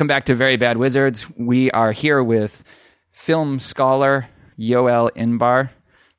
[0.02, 1.30] Welcome back to Very Bad Wizards.
[1.38, 2.64] We are here with
[3.12, 5.70] film scholar Yoel Inbar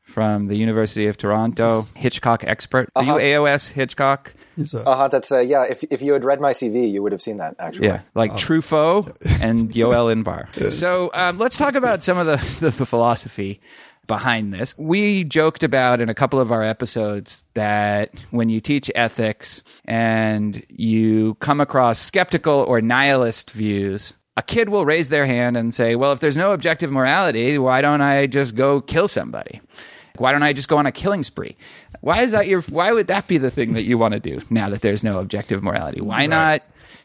[0.02, 2.88] from the University of Toronto, Hitchcock expert.
[2.94, 3.16] Are Uh-huh.
[3.16, 4.34] you AOS Hitchcock?
[4.54, 5.08] He's a, Uh huh.
[5.08, 5.64] That's uh, yeah.
[5.64, 7.88] If if you had read my CV, you would have seen that actually.
[7.88, 10.46] Yeah, like Truffaut and Yoel Inbar.
[10.70, 13.60] So um, let's talk about some of the, the, the philosophy
[14.06, 14.76] behind this.
[14.78, 20.62] We joked about in a couple of our episodes that when you teach ethics and
[20.68, 25.94] you come across skeptical or nihilist views, a kid will raise their hand and say,
[25.94, 29.60] Well, if there's no objective morality, why don't I just go kill somebody?
[30.16, 31.56] Why don't I just go on a killing spree?
[32.00, 34.40] Why is that your why would that be the thing that you want to do
[34.50, 36.00] now that there's no objective morality?
[36.00, 36.62] Why not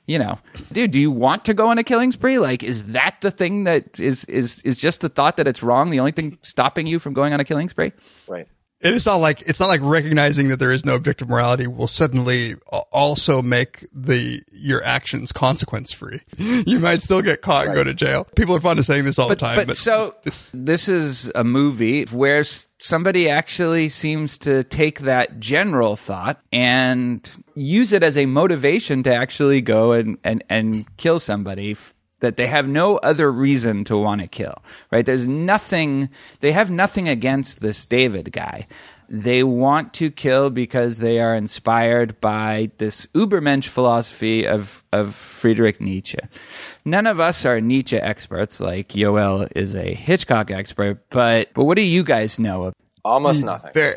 [0.07, 0.39] you know,
[0.71, 2.39] dude, do you want to go on a killing spree?
[2.39, 5.89] Like, is that the thing that is is is just the thought that it's wrong?
[5.89, 7.91] The only thing stopping you from going on a killing spree?
[8.27, 8.47] Right.
[8.79, 11.87] It is not like it's not like recognizing that there is no objective morality will
[11.87, 12.55] suddenly
[12.91, 16.21] also make the your actions consequence free.
[16.67, 18.25] You might still get caught and go to jail.
[18.35, 19.55] People are fond of saying this all But, the time.
[19.55, 20.15] but, But, so
[20.53, 27.91] this is a movie where somebody actually seems to take that general thought and use
[27.93, 31.75] it as a motivation to actually go and, and, and kill somebody
[32.19, 34.55] that they have no other reason to want to kill,
[34.91, 35.05] right?
[35.05, 38.67] There's nothing, they have nothing against this David guy.
[39.09, 45.79] They want to kill because they are inspired by this Ubermensch philosophy of, of Friedrich
[45.79, 46.17] Nietzsche.
[46.83, 51.77] None of us are Nietzsche experts, like Yoel is a Hitchcock expert, but, but what
[51.77, 52.63] do you guys know?
[52.63, 52.73] of-
[53.05, 53.71] Almost nothing.
[53.73, 53.95] very,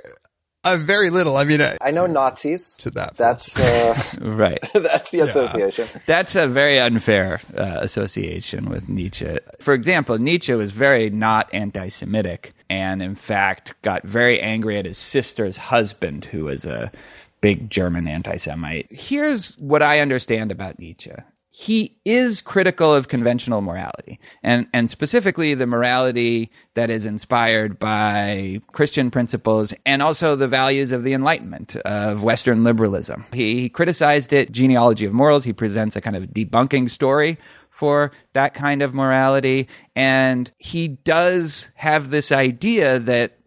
[0.64, 1.36] uh, very little.
[1.36, 2.74] I mean, I, I know Nazis.
[2.76, 3.16] to that.
[3.16, 4.58] That's uh, Right.
[4.74, 5.88] that's the association.
[6.06, 9.38] That's a very unfair uh, association with Nietzsche.
[9.60, 14.84] For example, Nietzsche was very not anti Semitic and, in fact, got very angry at
[14.84, 16.92] his sister's husband, who was a
[17.40, 18.86] big German anti Semite.
[18.90, 21.12] Here's what I understand about Nietzsche
[21.52, 28.60] he is critical of conventional morality and, and specifically the morality that is inspired by
[28.70, 33.26] Christian principles and also the values of the Enlightenment, of Western liberalism.
[33.32, 35.42] He, he criticized it, Genealogy of Morals.
[35.42, 37.36] He presents a kind of debunking story
[37.68, 39.68] for that kind of morality.
[39.96, 43.38] And he does have this idea that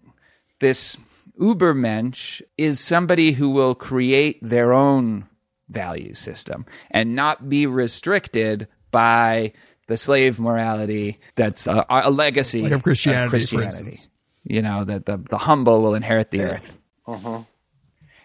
[0.59, 0.97] this
[1.39, 5.29] Ubermensch is somebody who will create their own
[5.73, 9.51] value system and not be restricted by
[9.87, 13.99] the slave morality that's a, a legacy Like of Christianity, for Christianity.
[14.45, 16.79] You know, that the, the humble will inherit the earth.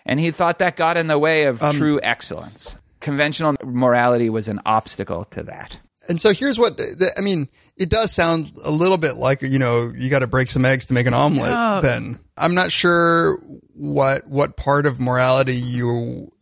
[0.06, 2.76] And he thought that got in the way of Um, true excellence.
[3.00, 5.80] Conventional morality was an obstacle to that.
[6.08, 7.48] And so here's what the, I mean.
[7.76, 10.87] It does sound a little bit like you know you got to break some eggs
[10.87, 11.50] to make an omelet.
[11.50, 11.80] No.
[11.82, 13.38] Then I'm not sure
[13.74, 16.32] what what part of morality you.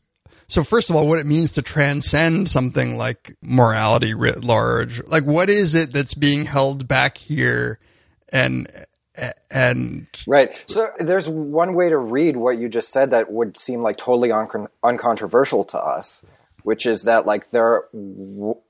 [0.49, 5.05] So first of all, what it means to transcend something like morality writ large.
[5.07, 7.79] Like what is it that's being held back here,
[8.33, 8.69] and
[9.51, 10.55] and Right.
[10.67, 14.29] So there's one way to read what you just said that would seem like totally
[14.29, 16.23] uncon- uncontroversial to us,
[16.63, 17.85] which is that like there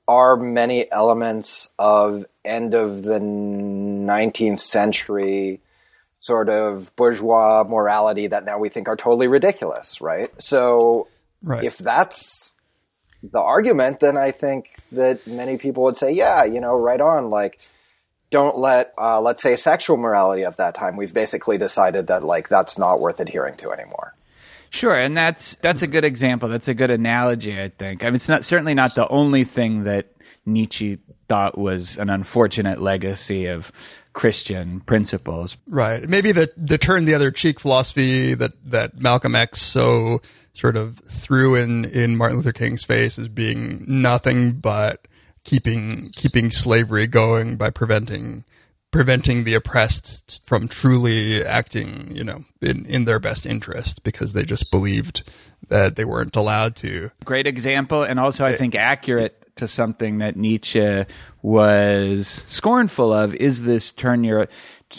[0.09, 5.61] are many elements of end of the 19th century
[6.21, 10.31] sort of bourgeois morality that now we think are totally ridiculous, right?
[10.41, 11.09] So
[11.47, 11.65] Right.
[11.65, 12.53] if that's
[13.23, 17.31] the argument, then I think that many people would say, yeah, you know, right on,
[17.31, 17.59] like
[18.29, 22.49] don't let uh, let's say sexual morality of that time we've basically decided that like
[22.49, 24.17] that's not worth adhering to anymore
[24.71, 26.49] Sure, and that's that's a good example.
[26.49, 28.03] That's a good analogy, I think.
[28.03, 30.13] I mean, it's not certainly not the only thing that
[30.45, 33.73] Nietzsche thought was an unfortunate legacy of
[34.13, 35.57] Christian principles.
[35.67, 36.07] Right.
[36.09, 40.21] Maybe the the turn the other cheek philosophy that that Malcolm X so
[40.57, 45.07] sort of threw in in Martin Luther King's face as being nothing but
[45.45, 48.45] keeping keeping slavery going by preventing
[48.90, 54.45] preventing the oppressed from truly acting, you know, in in their best interest because they
[54.45, 55.23] just believed
[55.69, 57.11] that they weren't allowed to.
[57.25, 58.57] Great example, and also I eh.
[58.57, 61.05] think accurate to something that Nietzsche
[61.42, 64.49] was scornful of is this turn your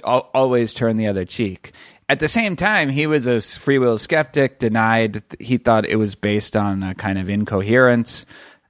[0.04, 1.72] always turn the other cheek.
[2.10, 6.16] At the same time, he was a free will skeptic, denied, he thought it was
[6.16, 8.26] based on a kind of incoherence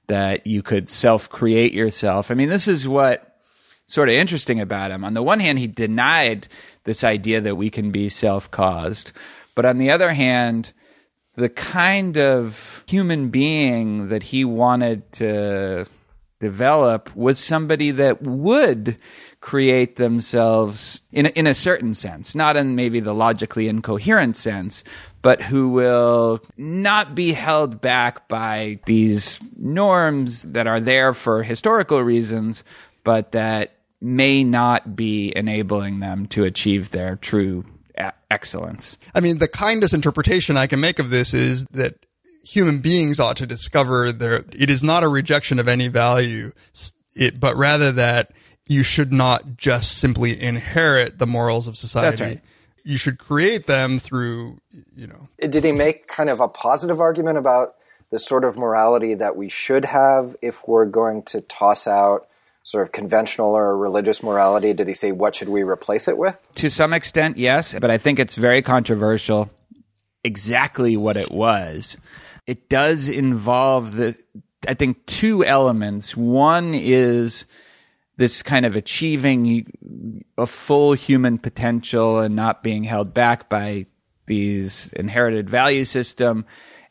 [0.08, 2.30] that you could self create yourself.
[2.30, 3.36] I mean, this is what
[3.86, 5.04] sort of interesting about him.
[5.04, 6.48] On the one hand, he denied
[6.84, 9.12] this idea that we can be self caused.
[9.54, 10.72] But on the other hand,
[11.36, 15.86] the kind of human being that he wanted to
[16.40, 18.96] develop was somebody that would
[19.48, 24.84] create themselves in a, in a certain sense, not in maybe the logically incoherent sense,
[25.22, 32.02] but who will not be held back by these norms that are there for historical
[32.02, 32.62] reasons,
[33.04, 37.64] but that may not be enabling them to achieve their true
[37.98, 38.98] e- excellence.
[39.14, 42.04] I mean, the kindest interpretation I can make of this is that
[42.44, 46.52] human beings ought to discover their, it is not a rejection of any value,
[47.14, 48.32] it, but rather that
[48.68, 52.08] you should not just simply inherit the morals of society.
[52.08, 52.40] That's right.
[52.84, 54.60] You should create them through,
[54.94, 57.74] you know, did he make kind of a positive argument about
[58.10, 62.28] the sort of morality that we should have if we're going to toss out
[62.62, 66.38] sort of conventional or religious morality did he say what should we replace it with
[66.56, 69.50] To some extent, yes, but I think it's very controversial
[70.22, 71.96] exactly what it was.
[72.46, 74.18] It does involve the
[74.66, 76.16] I think two elements.
[76.16, 77.44] One is
[78.18, 83.86] this kind of achieving a full human potential and not being held back by
[84.26, 86.44] these inherited value system.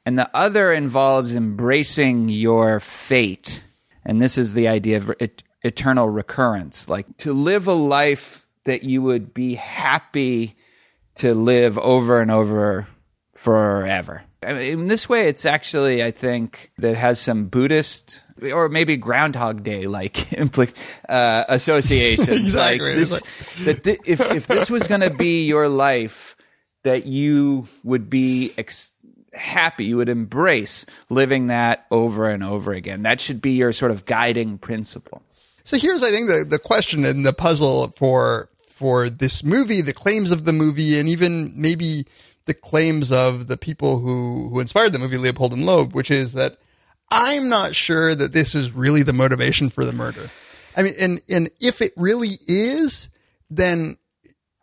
[0.06, 3.64] And the other involves embracing your fate.
[4.06, 8.84] And this is the idea of et- eternal recurrence, like to live a life that
[8.84, 10.56] you would be happy
[11.16, 12.88] to live over and over
[13.36, 14.24] forever.
[14.44, 18.96] I mean, in this way, it's actually, I think, that has some Buddhist or maybe
[18.98, 20.28] Groundhog Day like
[21.10, 22.28] uh, associations.
[22.40, 22.88] Exactly.
[22.90, 23.20] Like this,
[23.66, 26.36] that thi- if if this was going to be your life,
[26.84, 28.94] that you would be ex-
[29.34, 33.04] happy, you would embrace living that over and over again.
[33.04, 35.24] That should be your sort of guiding principle.
[35.64, 39.94] So here's, I think, the, the question and the puzzle for for this movie, the
[39.94, 42.06] claims of the movie, and even maybe
[42.48, 46.34] the claims of the people who who inspired the movie, Leopold and Loeb, which is
[46.34, 46.58] that
[47.12, 50.30] I'm not sure that this is really the motivation for the murder.
[50.76, 53.10] I mean, and and if it really is,
[53.50, 53.98] then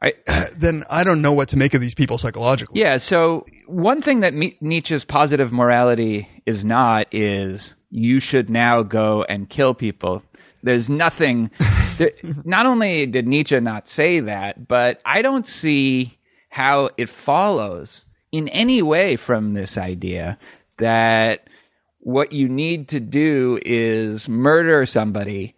[0.03, 0.13] I,
[0.57, 2.81] then I don't know what to make of these people psychologically.
[2.81, 2.99] Yeah.
[2.99, 9.49] So one thing that Nietzsche's positive morality is not is you should now go and
[9.49, 10.23] kill people.
[10.63, 11.51] There's nothing.
[11.99, 12.11] there,
[12.45, 16.19] not only did Nietzsche not say that, but I don't see
[16.55, 20.39] how it follows in any way from this idea
[20.77, 21.51] that
[21.99, 25.53] what you need to do is murder somebody,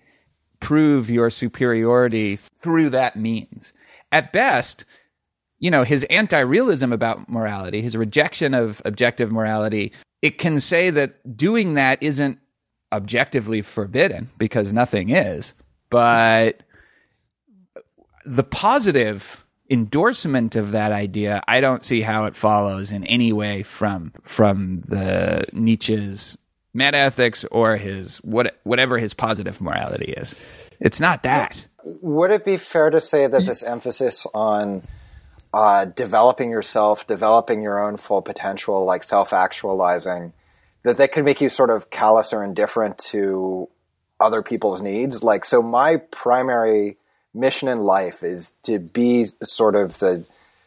[0.58, 3.74] prove your superiority through that means.
[4.10, 4.86] At best,
[5.58, 9.92] you know, his anti realism about morality, his rejection of objective morality,
[10.22, 12.38] it can say that doing that isn't
[12.90, 15.52] objectively forbidden because nothing is.
[15.90, 16.62] But
[18.24, 23.62] the positive endorsement of that idea, I don't see how it follows in any way
[23.62, 26.36] from from the Nietzsche's
[26.74, 30.34] meta ethics or his what whatever his positive morality is.
[30.80, 31.66] It's not that.
[31.84, 34.82] Would it be fair to say that this emphasis on
[35.54, 40.32] uh, developing yourself, developing your own full potential, like self actualizing,
[40.82, 43.68] that that could make you sort of callous or indifferent to
[44.20, 45.22] other people's needs?
[45.22, 46.98] Like, so my primary
[47.36, 50.24] mission in life is to be sort of the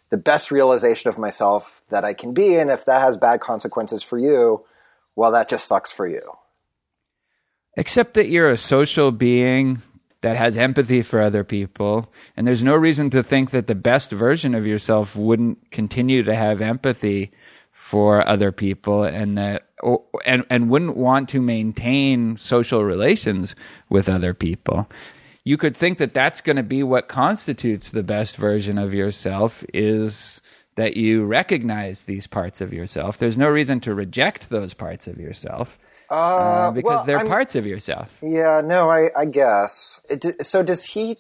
[0.10, 4.02] the best realization of myself that I can be, and if that has bad consequences
[4.02, 4.66] for you,
[5.16, 6.22] well, that just sucks for you.
[7.78, 9.84] Except that you're a social being
[10.22, 12.12] that has empathy for other people.
[12.36, 16.36] And there's no reason to think that the best version of yourself wouldn't continue to
[16.36, 17.32] have empathy
[17.72, 19.70] for other people and that
[20.26, 23.56] and and wouldn't want to maintain social relations
[23.88, 24.90] with other people.
[25.50, 29.66] You could think that that's going to be what constitutes the best version of yourself
[29.74, 30.44] is
[30.76, 33.18] that you recognize these parts of yourself.
[33.18, 35.80] There's no reason to reject those parts of yourself.
[36.08, 38.16] Uh, because well, they're I'm- parts of yourself.
[38.22, 40.00] Yeah, no, I, I guess.
[40.08, 41.18] It, so does he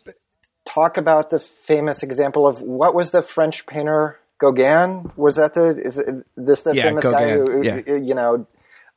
[0.63, 5.11] talk about the famous example of what was the French painter Gauguin?
[5.15, 7.95] Was that the is it, this the Yeah, famous guy who, yeah.
[7.95, 8.45] you know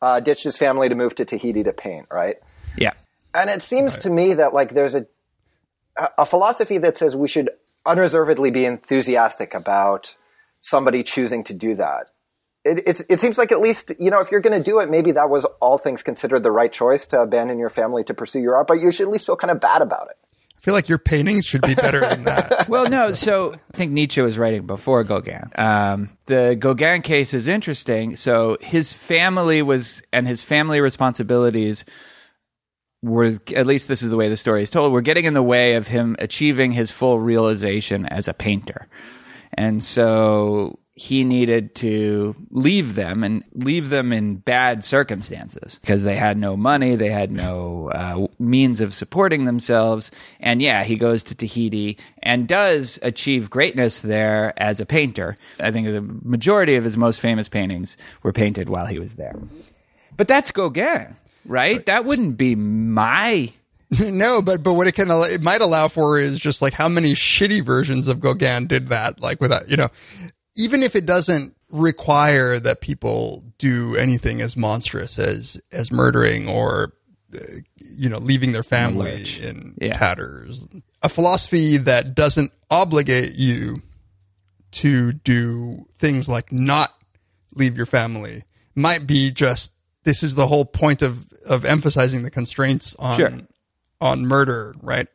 [0.03, 2.37] uh, ditched his family to move to Tahiti to paint, right?
[2.77, 2.93] Yeah.
[3.35, 5.07] And it seems to me that like there's a
[6.19, 7.51] a philosophy that says we should
[7.85, 10.17] unreservedly be enthusiastic about
[10.61, 12.07] somebody choosing to do that.
[12.65, 14.89] It, it, it seems like at least you know if you're going to do it,
[14.89, 18.41] maybe that was all things considered the right choice to abandon your family to pursue
[18.41, 20.17] your art, but you should at least feel kind of bad about it.
[20.63, 22.67] I feel like your paintings should be better than that.
[22.69, 23.15] well, no.
[23.15, 25.51] So I think Nietzsche was writing before Gauguin.
[25.57, 28.15] Um, the Gauguin case is interesting.
[28.15, 31.85] So his family was, and his family responsibilities
[33.03, 35.43] were, at least this is the way the story is told, We're getting in the
[35.43, 38.89] way of him achieving his full realization as a painter.
[39.55, 46.17] And so he needed to leave them and leave them in bad circumstances because they
[46.17, 50.11] had no money, they had no uh, means of supporting themselves.
[50.39, 55.37] And yeah, he goes to Tahiti and does achieve greatness there as a painter.
[55.59, 59.39] I think the majority of his most famous paintings were painted while he was there.
[60.17, 61.17] But that's Gauguin,
[61.47, 61.85] right?
[61.87, 63.53] That wouldn't be my
[64.01, 67.13] no, but but what it can it might allow for is just like how many
[67.13, 69.89] shitty versions of Gauguin did that, like without you know,
[70.57, 76.93] even if it doesn't require that people do anything as monstrous as as murdering or
[77.35, 77.39] uh,
[77.79, 79.93] you know leaving their family in Yeah.
[79.95, 80.67] tatters,
[81.03, 83.83] a philosophy that doesn't obligate you
[84.73, 86.95] to do things like not
[87.55, 89.73] leave your family might be just
[90.05, 93.33] this is the whole point of of emphasizing the constraints on Sure.
[94.01, 95.07] on murder, right?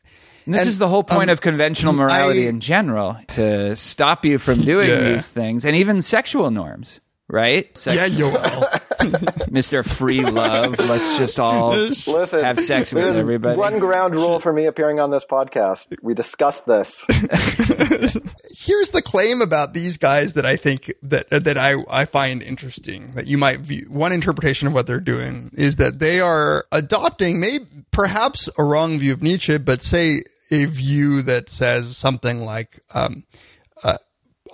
[0.45, 3.75] And this And, is the whole point um, of conventional morality I- in general to
[3.75, 5.11] stop you from doing Yeah.
[5.11, 7.69] these things and even sexual norms, right?
[7.91, 8.65] Yeah, will.
[9.49, 9.87] Mr.
[9.87, 13.57] Free Love, let's just all Listen, have sex with there's everybody.
[13.57, 17.05] One ground rule for me appearing on this podcast: we discussed this.
[18.51, 23.11] Here's the claim about these guys that I think that that I I find interesting
[23.11, 23.85] that you might view.
[23.89, 28.97] One interpretation of what they're doing is that they are adopting, maybe perhaps a wrong
[28.99, 32.79] view of Nietzsche, but say a view that says something like.
[32.93, 33.25] Um,
[33.83, 33.97] uh,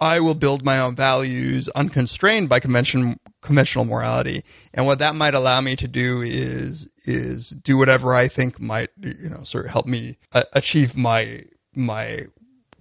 [0.02, 5.34] I will build my own values unconstrained by convention conventional morality, and what that might
[5.36, 9.72] allow me to do is is do whatever I think might you know sort of
[9.72, 11.44] help me uh, achieve my
[11.76, 12.22] my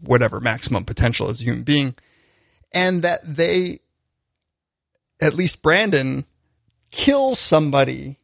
[0.01, 1.95] whatever maximum potential as a human being,
[2.73, 3.81] and that they,
[5.21, 6.25] at least Brandon,
[6.91, 8.17] kills somebody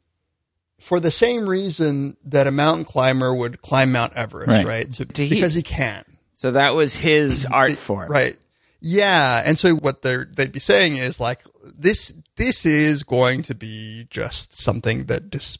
[0.81, 4.67] for the same reason that a mountain climber would climb Mount Everest, Right.
[4.67, 4.93] right?
[4.95, 6.05] So- To because he can.
[6.33, 8.11] So that was his art form.
[8.11, 8.37] Right.
[8.81, 11.41] Yeah, and so what they're they'd be saying is like
[11.77, 15.59] this this is going to be just something that just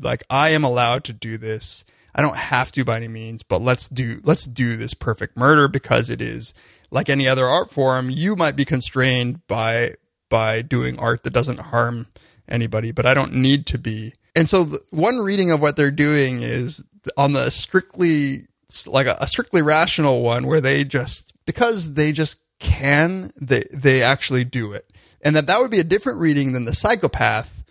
[0.00, 1.84] like I am allowed to do this.
[2.14, 5.68] I don't have to by any means, but let's do let's do this perfect murder
[5.68, 6.52] because it is
[6.90, 8.10] like any other art form.
[8.10, 9.94] You might be constrained by
[10.28, 12.08] by doing art that doesn't harm
[12.48, 16.42] anybody, but I don't need to be And so one reading of what they're doing
[16.42, 16.82] is
[17.16, 18.46] on the strictly
[18.86, 24.02] like a, a strictly rational one where they just because they just can they they
[24.02, 24.90] actually do it.
[25.24, 27.64] And that that would be a different reading than the psychopath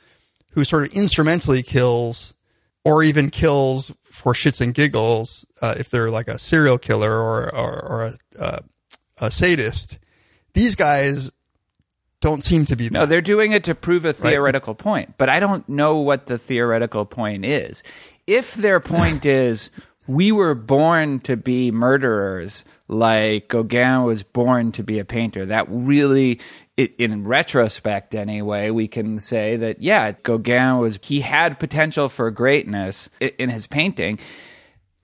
[0.54, 2.34] who sort of instrumentally kills
[2.84, 7.54] or even kills for shits and giggles uh, if they're like a serial killer or
[7.56, 8.60] or, or a, uh,
[9.20, 10.00] a sadist.
[10.54, 11.32] These guys
[12.24, 12.90] don't seem to be.
[12.90, 16.38] No, they're doing it to prove a theoretical point, but I don't know what the
[16.38, 17.84] theoretical point is.
[18.26, 19.70] If their point is
[20.08, 25.66] we were born to be murderers, like Gauguin was born to be a painter, that
[25.70, 26.40] really,
[26.80, 32.30] i- in retrospect anyway, we can say that yeah, Gauguin was he had potential for
[32.32, 34.20] greatness i- in his painting.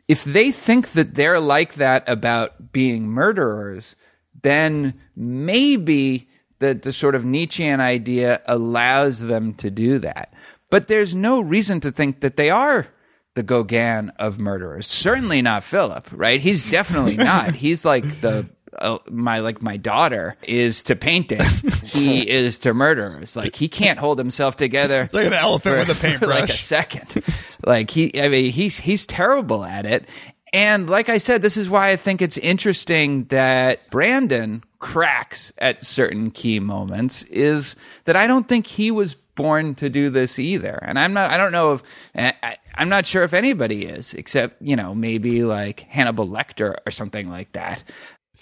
[0.07, 3.95] If they think that they're like that about being murderers,
[4.41, 6.27] then maybe
[6.59, 10.33] the, the sort of Nietzschean idea allows them to do that.
[10.71, 12.87] But there's no reason to think that they are
[13.35, 14.87] the Gauguin of murderers.
[14.87, 16.41] Certainly not Philip, right?
[16.41, 17.53] He's definitely not.
[17.55, 21.41] He's like the uh, my like my daughter is to painting.
[21.83, 23.35] he is to murderers.
[23.35, 25.09] Like he can't hold himself together.
[25.11, 27.23] Like an elephant for- with a paintbrush like a second.
[27.65, 30.07] like he, I mean, he's he's terrible at it.
[30.51, 35.79] And like I said, this is why I think it's interesting that Brandon cracks at
[35.85, 37.23] certain key moments.
[37.23, 41.31] Is that I don't think he was born to do this either, and I'm not.
[41.31, 41.83] I don't know if
[42.15, 46.91] I, I'm not sure if anybody is, except you know maybe like Hannibal Lecter or
[46.91, 47.83] something like that.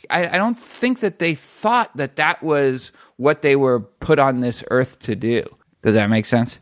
[0.09, 4.39] I, I don't think that they thought that that was what they were put on
[4.39, 5.43] this earth to do.
[5.81, 6.59] Does that make sense?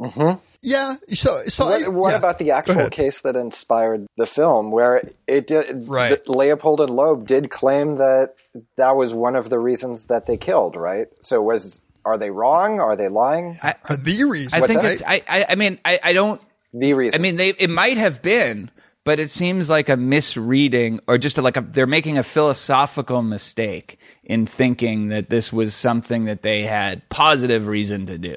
[0.00, 0.38] Mm-hmm.
[0.62, 0.94] Yeah.
[1.08, 2.18] So, so what, I- what yeah.
[2.18, 5.88] about the actual case that inspired the film, where it did?
[5.88, 6.10] Right.
[6.10, 8.34] that Leopold and Loeb did claim that
[8.76, 10.76] that was one of the reasons that they killed.
[10.76, 11.08] Right.
[11.20, 12.80] So was are they wrong?
[12.80, 13.58] Are they lying?
[13.62, 14.62] I, the reason.
[14.62, 14.92] I think that?
[14.92, 15.02] it's.
[15.06, 15.44] I, I.
[15.50, 15.98] I mean, I.
[16.02, 16.40] I don't.
[16.72, 17.18] The reason.
[17.18, 17.50] I mean, they.
[17.50, 18.70] It might have been,
[19.04, 21.60] but it seems like a misreading, or just like a.
[21.60, 27.66] They're making a philosophical mistake in thinking that this was something that they had positive
[27.66, 28.36] reason to do.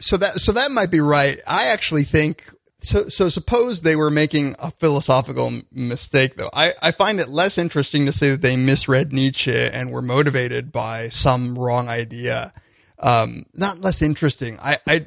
[0.00, 1.38] so that so that might be right.
[1.46, 3.04] I actually think so.
[3.04, 6.50] So suppose they were making a philosophical mistake, though.
[6.52, 10.72] I I find it less interesting to say that they misread Nietzsche and were motivated
[10.72, 12.52] by some wrong idea.
[12.98, 14.58] Um, not less interesting.
[14.60, 15.06] I I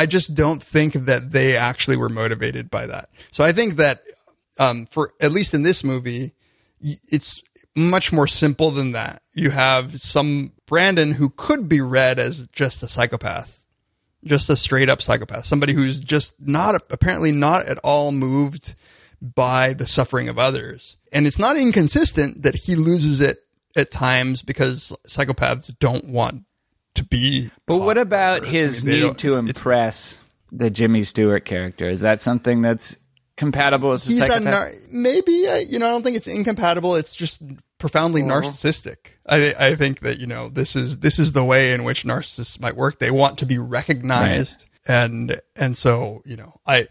[0.00, 3.10] I just don't think that they actually were motivated by that.
[3.32, 4.02] So I think that
[4.58, 6.32] um, for at least in this movie,
[6.80, 7.42] it's
[7.76, 9.20] much more simple than that.
[9.34, 13.66] You have some Brandon who could be read as just a psychopath,
[14.24, 18.74] just a straight up psychopath, somebody who's just not apparently not at all moved
[19.20, 20.96] by the suffering of others.
[21.12, 23.40] And it's not inconsistent that he loses it
[23.76, 26.46] at times because psychopaths don't want
[26.94, 27.50] to be.
[27.66, 30.20] But what about his mean, need to it's- it's- impress
[30.52, 31.88] the Jimmy Stewart character?
[31.88, 32.96] Is that something that's
[33.36, 34.52] compatible with the he's a psychopath?
[34.52, 36.94] nar- maybe uh, you know I don't think it's incompatible.
[36.96, 37.40] It's just
[37.78, 38.96] profoundly narcissistic.
[39.26, 42.60] I I think that you know this is this is the way in which narcissists
[42.60, 42.98] might work.
[42.98, 46.88] They want to be recognized, and and so you know I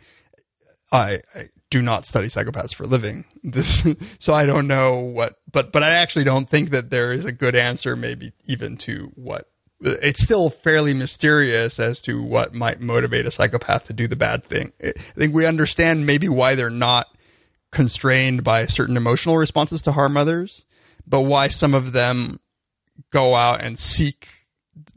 [0.91, 3.25] I, I do not study psychopaths for a living.
[3.43, 3.85] This,
[4.19, 7.31] so I don't know what, but but I actually don't think that there is a
[7.31, 7.95] good answer.
[7.95, 9.47] Maybe even to what
[9.81, 14.43] it's still fairly mysterious as to what might motivate a psychopath to do the bad
[14.43, 14.73] thing.
[14.83, 17.07] I think we understand maybe why they're not
[17.71, 20.65] constrained by certain emotional responses to harm others,
[21.07, 22.39] but why some of them
[23.11, 24.27] go out and seek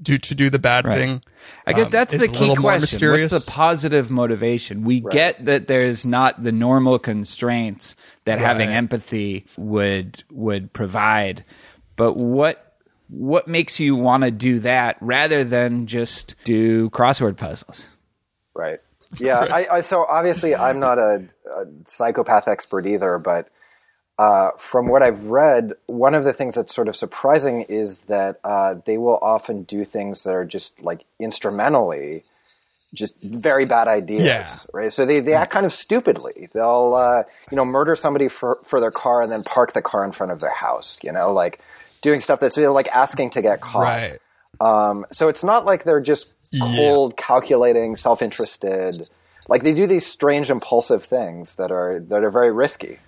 [0.01, 0.99] do to do the bad Right.
[0.99, 1.23] thing.
[1.67, 3.11] I guess um, that's is the key question.
[3.11, 4.85] What's the positive motivation?
[4.85, 11.45] We get that there's not the normal constraints that having empathy would would provide,
[11.97, 12.72] but what
[13.13, 17.89] what makes you want to do that rather than just do crossword puzzles?
[18.55, 18.81] Right.
[19.19, 19.39] Yeah.
[19.39, 23.49] I, I so obviously I'm not a, a psychopath expert either, but
[24.19, 28.41] uh, from what I've read, one of the things that's sort of surprising is that
[28.45, 32.25] uh, they will often do things that are just like instrumentally,
[32.95, 34.25] just very bad ideas.
[34.25, 34.49] Yeah.
[34.73, 34.93] Right.
[34.93, 36.49] So they, they act kind of stupidly.
[36.55, 40.05] They'll uh, you know murder somebody for for their car and then park the car
[40.05, 40.99] in front of their house.
[41.03, 41.61] You know, like
[42.03, 43.83] doing stuff that's really like asking to get caught.
[43.83, 44.19] Right.
[44.61, 49.09] Um, so it's not like they're just cold, calculating, self-interested.
[49.49, 52.99] Like they do these strange, impulsive things that are that are very risky.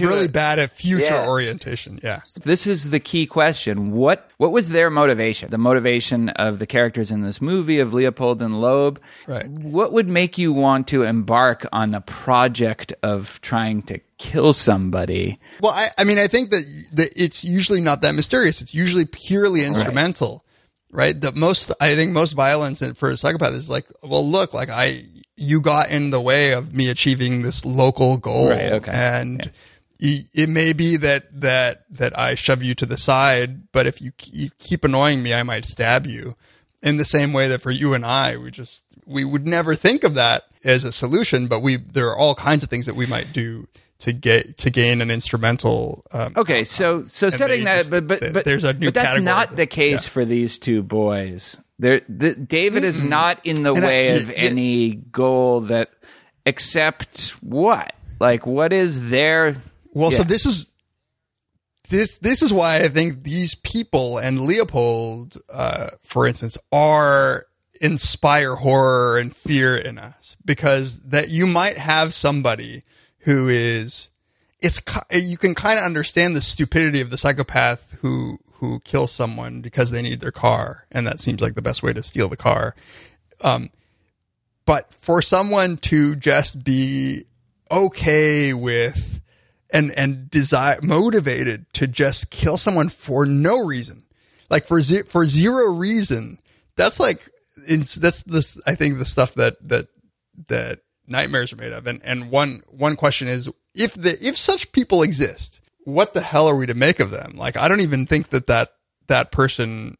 [0.00, 1.28] Really bad at future Yeah.
[1.28, 1.98] orientation.
[2.02, 2.20] Yeah.
[2.42, 3.92] This is the key question.
[3.92, 5.50] What what was their motivation?
[5.50, 9.00] The motivation of the characters in this movie of Leopold and Loeb.
[9.26, 9.46] Right.
[9.48, 15.38] What would make you want to embark on the project of trying to kill somebody?
[15.60, 18.60] Well, I, I mean, I think that, that it's usually not that mysterious.
[18.60, 20.44] It's usually purely instrumental,
[20.90, 21.18] right?
[21.20, 24.68] The most, I think most violence in- for a psychopath is like, well, look, like
[24.70, 25.04] I,
[25.36, 28.50] you got in the way of me achieving this local goal.
[28.50, 28.92] Right, okay.
[28.92, 29.50] And y-
[29.98, 34.10] it may be that, that, that I shove you to the side, but if you,
[34.32, 36.36] you keep annoying me, I might stab you
[36.82, 40.04] in the same way that for you and I, we just, we would never think
[40.04, 43.06] of that as a solution, but we, there are all kinds of things that we
[43.06, 43.66] might do
[44.00, 48.06] to get, to gain an instrumental, um, Okay, so so And setting that, just- but
[48.06, 50.10] but but there's a new but that's not the case yeah.
[50.10, 51.58] for these two boys.
[51.78, 55.60] There, the, David is not in the And I- way of y- y- any goal
[55.62, 55.90] that,
[56.44, 57.94] except what?
[58.20, 59.56] Like, what is their?
[59.94, 60.74] Well, so this is
[61.88, 67.46] this this is why I think these people and Leopold, uh, for instance, are
[67.80, 70.36] inspire horror and fear in us.
[70.44, 72.82] Because that you might have somebody
[73.20, 74.08] who is
[74.60, 74.80] it's
[75.12, 79.90] you can kind of understand the stupidity of the psychopath who who kills someone because
[79.90, 82.74] they need their car and that seems like the best way to steal the car.
[83.42, 83.70] Um
[84.66, 87.24] but for someone to just be
[87.70, 89.20] okay with
[89.74, 94.04] and and desire motivated to just kill someone for no reason.
[94.48, 96.38] Like for ze- for zero reason.
[96.76, 97.28] That's like
[97.66, 99.88] it's, that's this i think the stuff that that
[100.48, 101.86] that nightmares are made of.
[101.86, 106.48] And and one one question is if the if such people exist what the hell
[106.48, 107.32] are we to make of them?
[107.36, 108.70] Like i don't even think that that
[109.08, 109.98] that person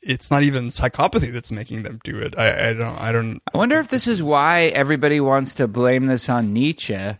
[0.00, 2.38] it's not even psychopathy that's making them do it.
[2.38, 6.06] I i don't i don't I wonder if this is why everybody wants to blame
[6.06, 7.16] this on Nietzsche.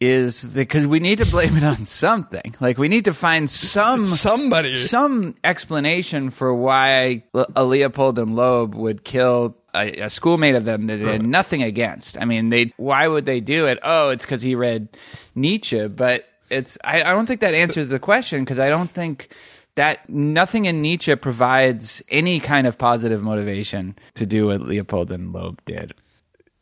[0.00, 2.54] Is because we need to blame it on something.
[2.60, 7.24] Like we need to find some somebody some explanation for why
[7.56, 11.64] a Leopold and Loeb would kill a, a schoolmate of them that they had nothing
[11.64, 12.16] against.
[12.16, 13.80] I mean, they why would they do it?
[13.82, 14.88] Oh, it's because he read
[15.34, 15.88] Nietzsche.
[15.88, 19.30] But it's I, I don't think that answers the question because I don't think
[19.74, 25.32] that nothing in Nietzsche provides any kind of positive motivation to do what Leopold and
[25.32, 25.92] Loeb did.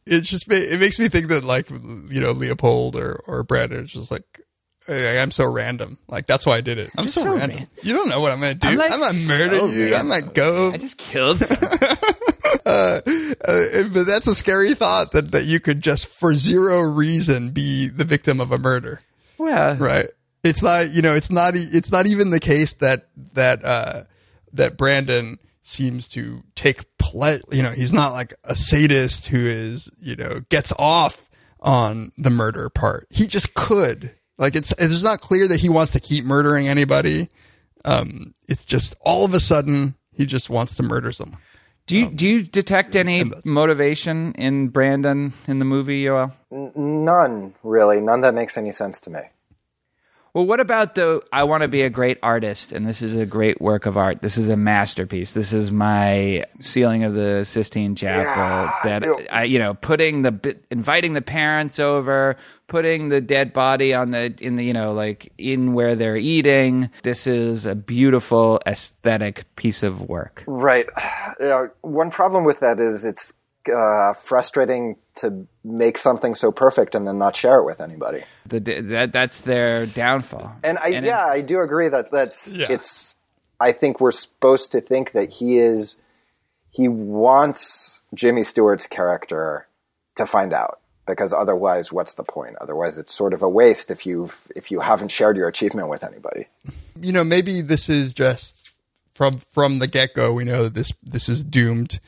[0.06, 3.92] It's just it makes me think that like you know Leopold or or Brandon is
[3.92, 4.24] just like
[4.86, 5.98] hey, I'm so random.
[6.08, 6.90] Like that's why I did it.
[6.96, 7.58] I'm so, so random.
[7.58, 8.68] ran- You don't know what I'm gonna do.
[8.68, 9.86] I'm, I'm, like, not murder so you.
[9.88, 10.08] I random.
[10.08, 10.70] might go.
[10.72, 11.42] I just killed.
[12.66, 17.50] uh, uh, but that's a scary thought that that you could just for zero reason
[17.50, 19.00] be the victim of a murder.
[19.38, 20.06] well, Right.
[20.44, 24.04] It's not, you know, it's not, it's not even the case that, that, uh,
[24.52, 29.90] that Brandon seems to take ple, you know, he's not like a sadist who is,
[29.98, 31.28] you know, gets off
[31.60, 33.06] on the murder part.
[33.10, 34.12] He just could.
[34.38, 37.28] Like it's, it's not clear that he wants to keep murdering anybody.
[37.84, 41.40] Um, it's just all of a sudden he just wants to murder someone.
[41.86, 46.32] Do you do you detect any motivation in Brandon in the movie, Yoel?
[46.50, 48.00] None, really.
[48.00, 49.20] None that makes any sense to me.
[50.36, 53.24] Well, what about the I want to be a great artist and this is a
[53.24, 54.20] great work of art.
[54.20, 55.30] This is a masterpiece.
[55.30, 61.14] This is my ceiling of the Sistine Chapel that I you know, putting the inviting
[61.14, 65.72] the parents over, putting the dead body on the in the you know, like in
[65.72, 66.90] where they're eating.
[67.02, 70.44] This is a beautiful aesthetic piece of work.
[70.46, 70.86] Right.
[71.38, 73.34] Uh, one problem with that is it's
[73.68, 78.22] uh, frustrating to make something so perfect and then not share it with anybody.
[78.46, 80.56] The that that's their downfall.
[80.62, 82.66] And I, And it- yeah, I do agree that that's Yeah.
[82.70, 83.14] it's.
[83.58, 85.96] I think we're supposed to think that he is.
[86.70, 89.66] He wants Jimmy Stewart's character
[90.16, 92.56] to find out because otherwise, what's the point?
[92.60, 96.04] Otherwise, it's sort of a waste if you if you haven't shared your achievement with
[96.04, 96.46] anybody.
[97.00, 98.70] you know, maybe this is just
[99.14, 100.32] from from the get go.
[100.34, 101.98] We know that this this is doomed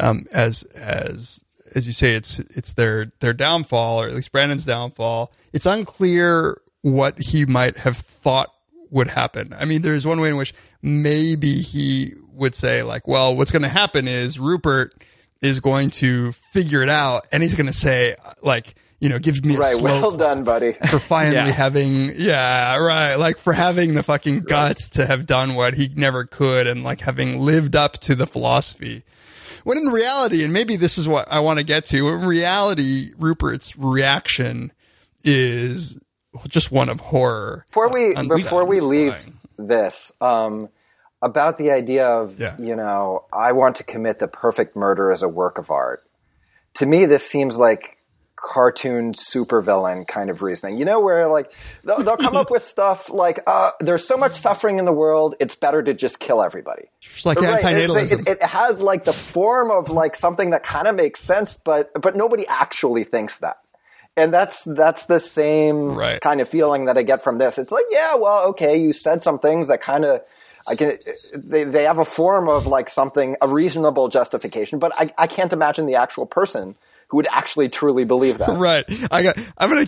[0.00, 2.14] um, as as as you say.
[2.14, 5.32] It's it's their their downfall, or at least Brandon's downfall.
[5.52, 8.52] It's unclear what he might have thought
[8.90, 9.54] would happen.
[9.58, 13.62] I mean, there's one way in which maybe he would say like, "Well, what's going
[13.62, 14.94] to happen is Rupert
[15.40, 19.44] is going to figure it out, and he's going to say like." You know, give
[19.44, 19.76] me a Right.
[19.76, 20.72] slow Well done, buddy.
[20.72, 21.46] for finally Yeah.
[21.52, 26.24] having yeah right like for having the fucking guts to have done what he never
[26.24, 29.04] could and like having lived up to the philosophy
[29.64, 33.06] when in reality and maybe this is what i want to get to in reality
[33.18, 34.72] rupert's reaction
[35.24, 36.00] is
[36.48, 39.28] just one of horror Before we Un- before we leave
[39.58, 40.68] this, um,
[41.20, 42.56] about the idea of Yeah.
[42.60, 46.04] you know, I want to commit the perfect murder as a work of art.
[46.74, 47.97] To me, this seems like
[48.40, 50.78] cartoon supervillain kind of reasoning.
[50.78, 51.52] You know, where like
[51.84, 55.34] they'll, they'll come up with stuff like, uh, "There's so much suffering in the world;
[55.40, 59.12] it's better to just kill everybody." It's like Right, antinatalism It, it has like the
[59.12, 63.58] form of like something that kind of makes sense, but but nobody actually thinks that.
[64.16, 66.20] And that's that's the same Right.
[66.20, 67.58] kind of feeling that I get from this.
[67.58, 70.22] It's like, yeah, well, okay, you said some things that kind of
[70.66, 70.98] I can.
[71.34, 75.52] They they have a form of like something a reasonable justification, but I I can't
[75.52, 76.76] imagine the actual person
[77.08, 78.50] who would actually truly believe that.
[78.56, 78.84] right.
[79.10, 79.38] I got.
[79.58, 79.86] I'm gonna.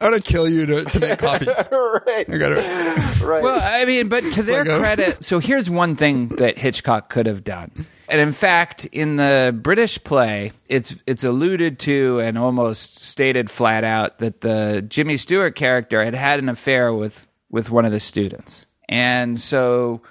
[0.00, 1.46] I'm gonna kill you to, to make copies.
[1.70, 2.28] right.
[2.28, 3.20] I got it.
[3.22, 3.42] Right.
[3.42, 7.26] Well, I mean, but to their like credit, so here's one thing that Hitchcock could
[7.26, 7.86] have done.
[8.08, 13.84] And in fact, in the British play, it's it's alluded to and almost stated flat
[13.84, 18.00] out that the Jimmy Stewart character had had an affair with with one of the
[18.00, 18.66] students.
[18.88, 20.02] And so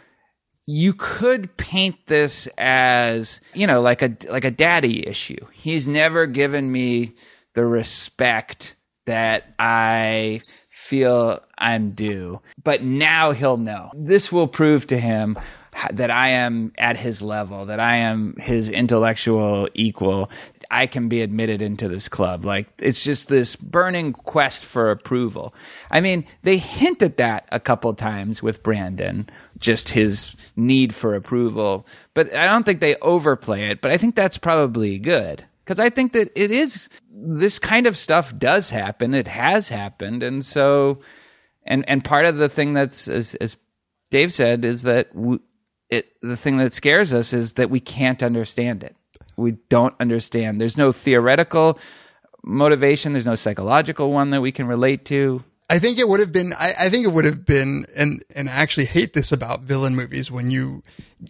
[0.72, 5.46] you could paint this as, you know, like a like a daddy issue.
[5.52, 7.16] He's never given me
[7.54, 12.40] the respect that I feel I'm due.
[12.64, 13.92] But now he'll know.
[13.94, 15.38] This will prove to him
[15.92, 20.30] that I am at his level, that I am his intellectual equal.
[20.72, 22.46] I can be admitted into this club.
[22.46, 25.54] Like it's just this burning quest for approval.
[25.92, 31.14] I mean, they hint at that a couple times with Brandon, just his need for
[31.14, 31.86] approval.
[32.14, 33.82] But I don't think they overplay it.
[33.82, 37.98] But I think that's probably good because I think that it is this kind of
[37.98, 39.14] stuff does happen.
[39.14, 41.02] It has happened, and so
[41.66, 43.58] and and part of the thing that's as, as
[44.10, 45.40] Dave said is that w
[45.90, 48.96] it the thing that scares us is that we can't understand it.
[49.42, 50.62] We don't understand.
[50.62, 51.80] There's no theoretical
[52.44, 53.14] motivation.
[53.14, 55.44] There's no psychological one that we can relate to.
[55.72, 56.54] I think it would have been.
[56.60, 59.96] I, I think it would have been, and and I actually hate this about villain
[59.96, 60.84] movies when you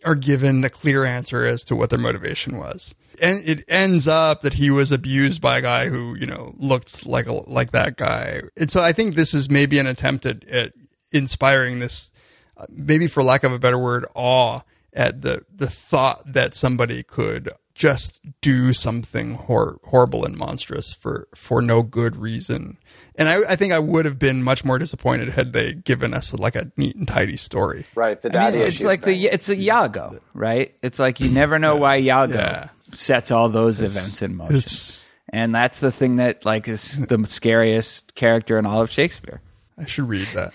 [0.04, 4.42] are given a clear answer as to what their motivation was, and it ends up
[4.42, 7.98] that he was abused by a guy who you know looked like a, like that
[7.98, 10.74] guy, and so I think this is maybe an attempt at, at
[11.12, 12.10] inspiring this,
[12.58, 17.04] uh, maybe for lack of a better word, awe at the the thought that somebody
[17.04, 17.50] could
[17.82, 22.78] just do something hor- horrible and monstrous for for no good reason.
[23.16, 26.32] And I, I think I would have been much more disappointed had they given us
[26.32, 27.86] like a neat and tidy story.
[27.96, 28.22] Right.
[28.22, 29.20] The I daddy mean, it's like thing.
[29.20, 30.76] the it's a Iago, right?
[30.84, 32.70] It's like you never know why Iago Yeah.
[32.92, 38.14] sets all those events in motion, and that's the thing that like is the scariest
[38.14, 39.42] character in all of Shakespeare.
[39.80, 40.54] I should read that.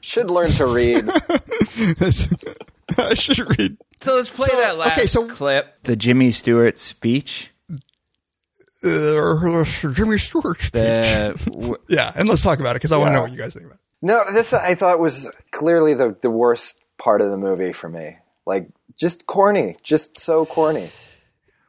[0.00, 1.04] should learn to read.
[2.98, 3.76] I should read.
[4.00, 7.50] So let's play So, that last okay, so- clip, the Jimmy Stewart speech.
[8.84, 10.60] Uh, Jimmy Stewart.
[10.60, 10.72] speech.
[10.72, 13.38] The w- yeah, and let's talk about it because I want to know what you
[13.38, 13.74] guys think about.
[13.76, 13.80] it.
[14.02, 18.18] No, this I thought was clearly the the worst part of the movie for me.
[18.46, 20.90] Like just corny, just so corny.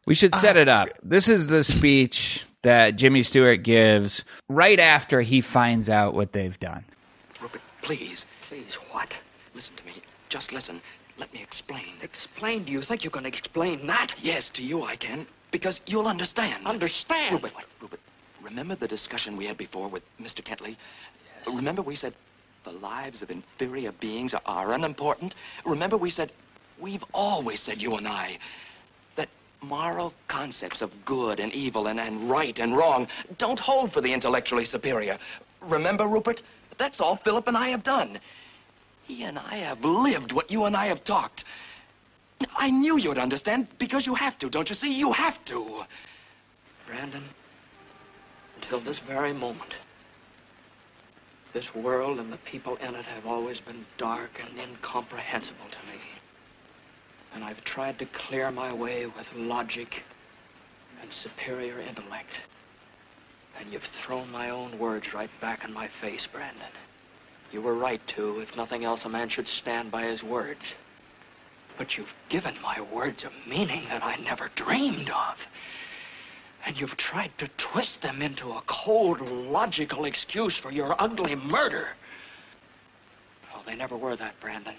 [0.06, 0.88] We should set it up.
[1.02, 6.60] This is the speech that Jimmy Stewart gives right after he finds out what they've
[6.60, 6.86] done.
[7.42, 8.26] Rupert, please.
[8.48, 9.12] Please, what?
[9.56, 9.94] Listen to me.
[10.30, 10.82] Just listen.
[11.20, 11.96] Let me explain.
[12.02, 12.64] Explain?
[12.64, 14.16] Do you think you can explain that?
[14.22, 15.28] Yes, to you I can.
[15.52, 16.66] Because you'll understand.
[16.66, 17.34] Understand?
[17.34, 17.52] Rupert,
[17.82, 18.00] Rupert,
[18.42, 20.42] remember the discussion we had before with Mr.
[20.42, 20.78] Kentley?
[21.46, 21.56] Yes.
[21.56, 22.14] Remember we said
[22.64, 25.36] the lives of inferior beings are, are unimportant?
[25.66, 26.32] Remember we said,
[26.80, 28.38] we've always said, you and I,
[29.18, 29.28] that
[29.62, 34.14] moral concepts of good and evil and, and right and wrong don't hold for the
[34.14, 35.18] intellectually superior.
[35.62, 36.42] Remember, Rupert?
[36.78, 38.20] That's all Philip and I have done.
[39.10, 41.44] He and I have lived what you and I have talked.
[42.56, 44.94] I knew you'd understand because you have to, don't you see?
[44.94, 45.84] You have to.
[46.86, 47.24] Brandon,
[48.58, 49.74] until this very moment,
[51.54, 56.00] this world and the people in it have always been dark and incomprehensible to me.
[57.34, 60.04] And I've tried to clear my way with logic
[61.02, 62.30] and superior intellect.
[63.60, 66.62] And you've thrown my own words right back in my face, Brandon.
[67.52, 68.40] You were right to.
[68.40, 70.62] If nothing else, a man should stand by his words.
[71.78, 75.38] But you've given my words a meaning that I never dreamed of.
[76.66, 81.88] And you've tried to twist them into a cold, logical excuse for your ugly murder.
[83.52, 84.76] Well, they never were that, Brandon.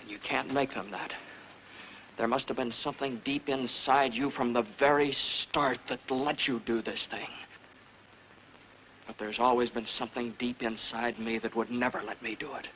[0.00, 1.12] And you can't make them that.
[2.16, 6.62] There must have been something deep inside you from the very start that let you
[6.64, 7.28] do this thing.
[9.06, 12.68] But there's always been something deep inside me that would never let me do it.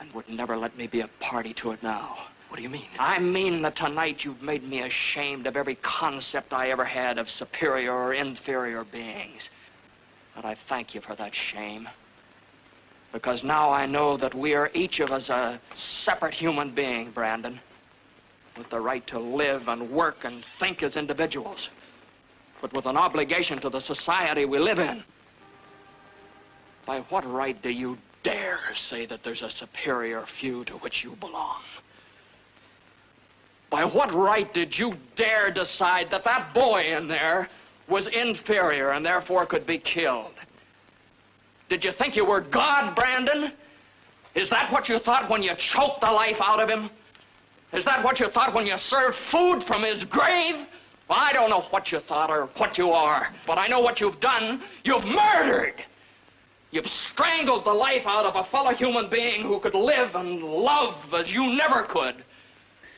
[0.00, 2.18] And would never let me be a party to it now.
[2.48, 2.88] What do you mean?
[2.98, 7.28] I mean that tonight you've made me ashamed of every concept I ever had of
[7.28, 9.50] superior or inferior beings.
[10.34, 11.88] And I thank you for that shame.
[13.12, 17.60] Because now I know that we are each of us a separate human being, Brandon.
[18.56, 21.68] With the right to live and work and think as individuals.
[22.60, 25.04] But with an obligation to the society we live in.
[26.88, 31.10] By what right do you dare say that there's a superior few to which you
[31.20, 31.60] belong?
[33.68, 37.50] By what right did you dare decide that that boy in there
[37.88, 40.32] was inferior and therefore could be killed?
[41.68, 43.52] Did you think you were God, Brandon?
[44.34, 46.88] Is that what you thought when you choked the life out of him?
[47.74, 50.54] Is that what you thought when you served food from his grave?
[51.06, 54.00] Well, I don't know what you thought or what you are, but I know what
[54.00, 54.62] you've done.
[54.84, 55.84] You've murdered.
[56.70, 60.96] You've strangled the life out of a fellow human being who could live and love
[61.14, 62.16] as you never could.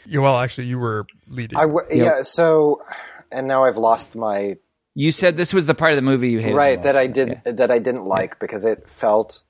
[0.06, 1.56] Yeah, well, actually, you were leading.
[1.56, 2.22] I w- yeah.
[2.22, 2.82] So,
[3.30, 4.56] and now I've lost my
[4.94, 6.56] You said this was the part of the movie you hated.
[6.56, 9.42] right that I did that I didn't like because it felt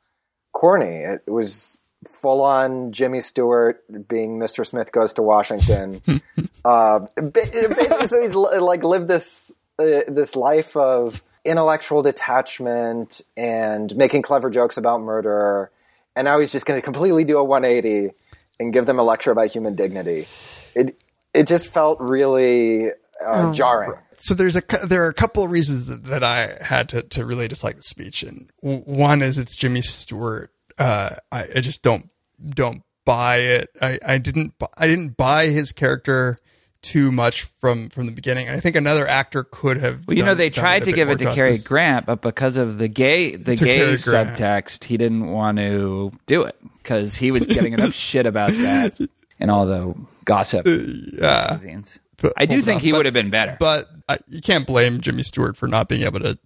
[0.52, 0.96] corny.
[1.04, 4.66] It was full on Jimmy Stewart being Mr.
[4.66, 6.02] Smith goes to Washington.
[6.64, 7.00] uh,
[7.32, 14.50] basically, so he's like lived this uh, this life of intellectual detachment and making clever
[14.50, 15.70] jokes about murder,
[16.16, 18.14] and now he's just going to completely do a 180
[18.58, 20.26] and give them a lecture about human dignity.
[20.74, 21.00] It
[21.32, 22.90] it just felt really
[23.24, 23.92] uh, jarring.
[24.16, 27.24] so there's a there are a couple of reasons that, that I had to, to
[27.24, 30.52] really dislike the speech, and one is it's Jimmy Stewart.
[30.78, 32.10] Uh, I, I just don't
[32.48, 33.70] don't buy it.
[33.80, 36.38] I, I didn't I didn't buy his character
[36.82, 38.48] too much from from the beginning.
[38.48, 40.06] And I think another actor could have.
[40.06, 41.58] Well, you know, they tried to give it to Cary.
[41.58, 46.42] Grant, but because of the gay the To gay subtext, he didn't want to do
[46.42, 48.98] it because he was getting enough shit about that
[49.38, 51.48] and all the gossip Yeah.
[51.52, 51.98] magazines.
[52.16, 53.56] But- I do think on, he but- would have been better.
[53.58, 56.38] But I, you can't blame Jimmy Stewart for not being able to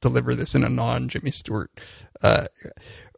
[0.00, 1.70] deliver this in a non Jimmy Stewart
[2.22, 2.46] uh,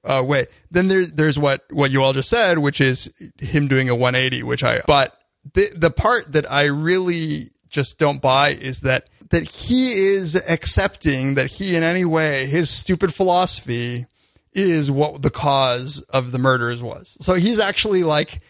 [0.04, 0.46] uh, way.
[0.70, 4.42] Then there's there's what what you all just said, which is him doing a 180.
[4.42, 5.18] Which I but
[5.52, 11.34] the the part that I really just don't buy is that that he is accepting
[11.34, 14.06] that he in any way his stupid philosophy
[14.52, 17.16] is what the cause of the murders was.
[17.20, 18.40] So he's actually like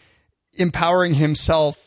[0.57, 1.85] empowering himself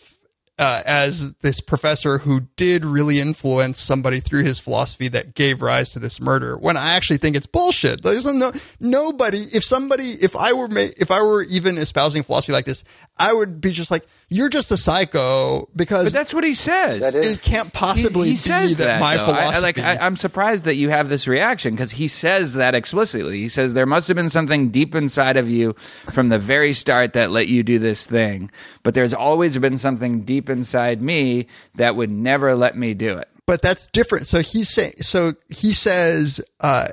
[0.58, 5.90] uh, as this professor who did really influence somebody through his philosophy that gave rise
[5.90, 6.58] to this murder.
[6.58, 8.02] When I actually think it's bullshit.
[8.02, 8.50] There's no
[8.80, 9.38] nobody.
[9.38, 12.82] If somebody, if I were, ma- if I were even espousing philosophy like this,
[13.16, 17.14] I would be just like, you're just a psycho because But that's what he says.
[17.14, 19.22] it can't possibly he, he be says that, that, my though.
[19.24, 19.56] I- philosophy.
[19.56, 23.38] I, like, I, I'm surprised that you have this reaction because he says that explicitly.
[23.38, 25.72] He says there must have been something deep inside of you
[26.12, 28.50] from the very start that let you do this thing,
[28.82, 33.28] but there's always been something deep inside me that would never let me do it.
[33.46, 34.26] but that's different.
[34.26, 36.88] So he saying, so he says, uh,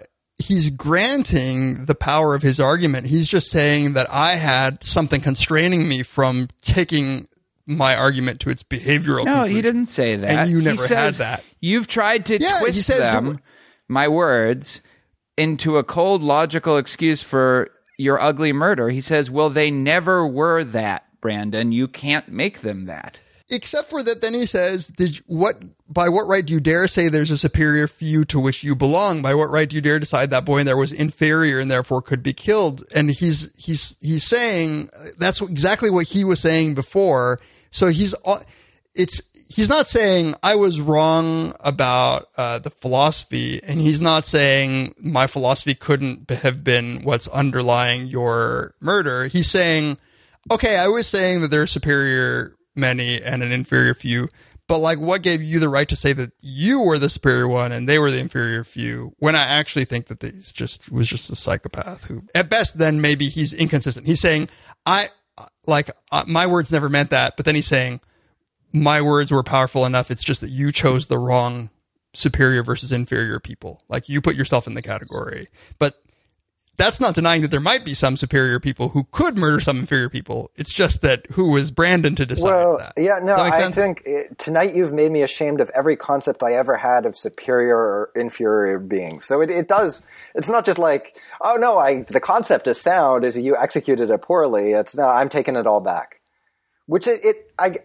[0.48, 3.08] he's granting the power of his argument.
[3.08, 7.28] He's just saying that I had something constraining me from taking
[7.68, 9.26] my argument to its behavioral.
[9.26, 9.56] No, conclusion.
[9.56, 10.30] he didn't say that.
[10.30, 11.44] And you He never says, had that.
[11.60, 13.40] You've tried to Yeah, twist them, the-
[13.88, 14.82] my words,
[15.38, 18.90] into a cold logical excuse for your ugly murder.
[18.90, 21.72] He says, "Well, they never were that, Brandon.
[21.72, 23.20] You can't make them that."
[23.50, 25.62] Except for that, then he says, "Did you- what?
[25.88, 29.22] By what right do you dare say there's a superior few to which you belong?
[29.22, 32.02] By what right do you dare decide that boy in there was inferior and therefore
[32.02, 34.90] could be killed?" And he's he's he's saying
[35.20, 37.40] that's exactly what he was saying before.
[37.70, 38.16] So he's
[38.96, 44.96] it's he's not saying I was wrong about uh, the philosophy, and he's not saying
[44.98, 49.28] my philosophy couldn't have been what's underlying your murder.
[49.28, 49.98] He's saying,
[50.52, 54.28] okay, I was saying that there's superior many and an inferior few,
[54.68, 57.72] but like, what gave you the right to say that you were the superior one
[57.72, 59.14] and they were the inferior few?
[59.20, 63.00] When I actually think that he's just was just a psychopath who, at best, then
[63.00, 64.08] maybe he's inconsistent.
[64.08, 64.50] He's saying,
[64.86, 65.10] I
[65.68, 68.02] like uh, my words never meant that, but then he's saying
[68.74, 70.10] my words were powerful enough.
[70.10, 71.70] It's just that you chose the wrong
[72.14, 73.82] superior versus inferior people.
[73.88, 75.48] Like you put yourself in the category,
[75.78, 76.02] but
[76.78, 80.10] that's not denying that there might be some superior people who could murder some inferior
[80.10, 80.52] people.
[80.56, 82.94] It's just that who was Brandon to decide Well, that.
[82.98, 86.54] yeah, no, that I think uh, tonight you've made me ashamed of every concept I
[86.54, 89.26] ever had of superior or inferior beings.
[89.26, 90.02] So it, it does.
[90.34, 93.24] It's not just like, oh no, I the concept is sound.
[93.24, 94.72] Is you executed it poorly?
[94.74, 96.20] It's no, I'm taking it all back.
[96.88, 97.78] Which it, it I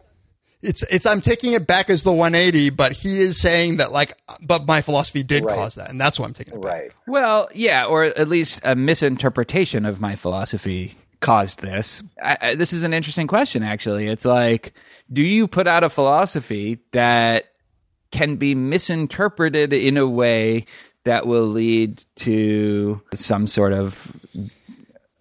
[0.62, 4.12] It's it's I'm taking it back as the 180, but he is saying that like,
[4.42, 5.54] but my philosophy did Right.
[5.54, 6.70] cause that, and that's why I'm taking it back.
[6.72, 6.92] right.
[7.06, 12.02] Well, yeah, or at least a misinterpretation of my philosophy caused this.
[12.22, 14.06] I, I, this is an interesting question, actually.
[14.06, 14.74] It's like,
[15.12, 17.44] do you put out a philosophy that
[18.11, 20.66] can be misinterpreted in a way
[21.04, 24.14] that will lead to some sort of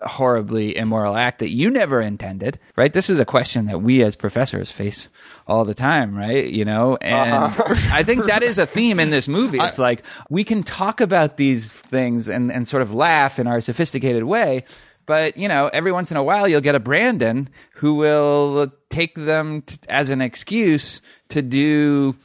[0.02, 2.94] horribly immoral act that you never intended, right?
[2.94, 5.10] This is a question that we as professors face
[5.48, 6.46] all the time, right?
[6.46, 7.76] You know, and uh-huh.
[7.92, 9.58] I think that is a theme in this movie.
[9.60, 13.62] It's like we can talk about these things and, and sort of laugh in our
[13.62, 14.64] sophisticated way.
[15.06, 19.16] But you know, every once in a while, you'll get a Brandon who will take
[19.16, 22.16] them t- as an excuse to do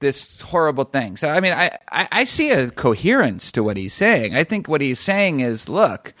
[0.00, 1.16] this horrible thing.
[1.16, 4.36] So, I mean, I, I, I see a coherence to what he's saying.
[4.36, 6.14] I think what he's saying is, look,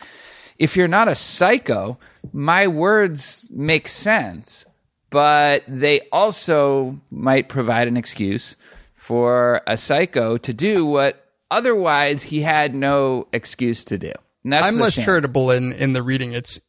[0.58, 1.98] if you're not a psycho,
[2.32, 4.66] my words make sense,
[5.10, 8.56] but they also might provide an excuse
[8.94, 14.12] for a psycho to do what otherwise he had no excuse to do.
[14.52, 15.04] I'm less shame.
[15.04, 16.32] charitable in in the reading.
[16.32, 16.60] It's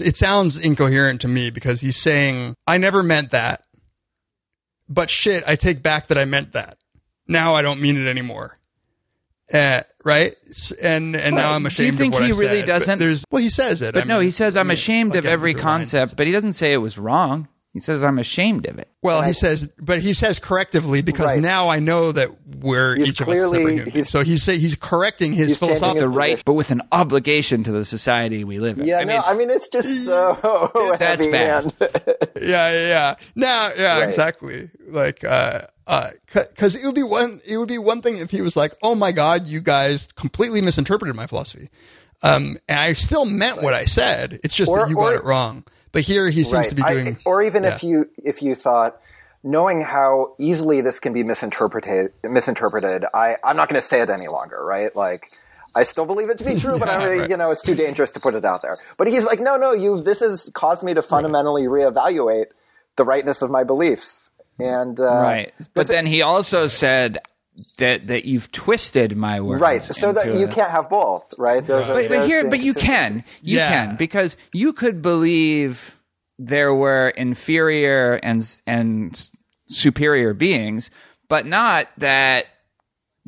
[0.00, 3.64] it sounds incoherent to me because he's saying I never meant that,
[4.88, 6.78] but shit, I take back that I meant that.
[7.26, 8.57] Now I don't mean it anymore.
[9.52, 10.34] Uh, right?
[10.48, 11.76] S- And and now I'm ashamed.
[11.76, 12.66] do ashamed you think of what he I really said.
[12.66, 12.98] But doesn't?
[12.98, 13.94] There's well, he says it.
[13.94, 15.80] But I no, mean, he says I'm ashamed like of I every have to remind
[15.80, 17.48] concept, but he doesn't say it was wrong.
[17.74, 18.88] He says I'm ashamed of it.
[19.02, 21.38] Well, he says, but he says correctively because Right.
[21.40, 23.94] now I know that we're He's each of clearly- us separate humans.
[23.94, 26.70] he's- so he's say, he's correcting his He's changing philosophical his The right, but with
[26.72, 28.86] an obligation to the society we live in.
[28.86, 31.72] Yeah, I no, mean, I mean it's just so That's bad.
[31.80, 33.14] yeah, yeah, yeah.
[33.36, 34.08] Now, yeah, Right.
[34.08, 34.70] exactly.
[34.88, 38.40] Like, uh, uh, because it would be one, it would be one thing if he
[38.42, 41.68] was like, "Oh my god, you guys completely misinterpreted my philosophy,"
[42.22, 44.38] um, and I still meant what I said.
[44.44, 45.64] It's just Or- that you or- got it wrong.
[45.90, 46.68] But here he seems right.
[46.68, 49.00] to be doing, I- or even if you if you thought
[49.42, 54.10] knowing how easily this can be misinterpreted misinterpreted i i'm not going to say it
[54.10, 55.30] any longer right like
[55.76, 57.30] i still believe it to be true but i Yeah, really right.
[57.30, 59.72] you know it's too dangerous to put it out there but he's like no no
[59.72, 62.46] you this has caused me to fundamentally reevaluate
[62.96, 65.52] the rightness of my beliefs and uh, right.
[65.74, 67.18] But then he also said
[67.78, 69.60] that that you've twisted my words.
[69.60, 72.48] right so that you a- can't have both right Those are- But, but there's here,
[72.48, 72.86] but you inconsistency.
[72.86, 73.68] can, you Yeah.
[73.86, 75.96] can, because you could believe
[76.38, 79.30] there were inferior and and
[79.66, 80.90] superior beings,
[81.28, 82.46] but not that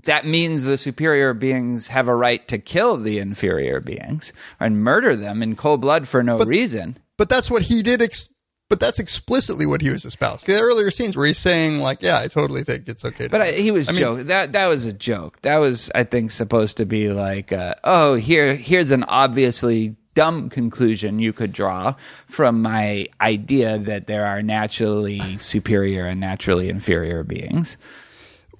[0.04, 5.14] that means the superior beings have a right to kill the inferior beings and murder
[5.14, 6.98] them in cold blood for no reason.
[7.18, 8.00] But that's what he did.
[8.00, 8.29] Ex-
[8.70, 10.46] but that's explicitly what he was espousing.
[10.46, 13.40] The earlier scenes where he's saying, like, "Yeah, I totally think it's okay." To But
[13.42, 14.20] I, he was I mean, joke.
[14.28, 15.42] That that was a joke.
[15.42, 20.48] That was, I think, supposed to be like, uh, oh, here here's an obviously dumb
[20.48, 21.94] conclusion you could draw
[22.26, 27.76] from my idea that there are naturally superior and naturally inferior beings.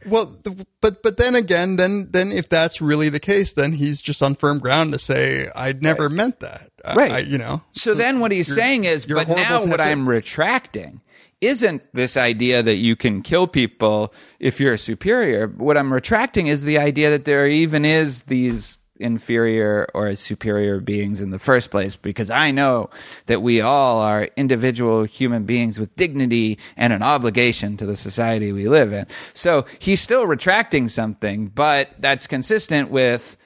[0.06, 0.38] Well,
[0.80, 4.34] but but then again, then then if that's really the case, then he's just on
[4.34, 7.10] firm ground to say, I'd never meant that." Right.
[7.10, 7.62] I, you know.
[7.70, 11.02] So then what he's saying is, but now what I'm retracting
[11.40, 15.48] isn't this idea that you can kill people if you're a superior.
[15.48, 20.80] What I'm retracting is the idea that there even is these inferior or as superior
[20.80, 22.90] beings in the first place because I know
[23.26, 28.52] that we all are individual human beings with dignity and an obligation to the society
[28.52, 29.06] we live in.
[29.32, 33.36] So he's still retracting something, but that's consistent with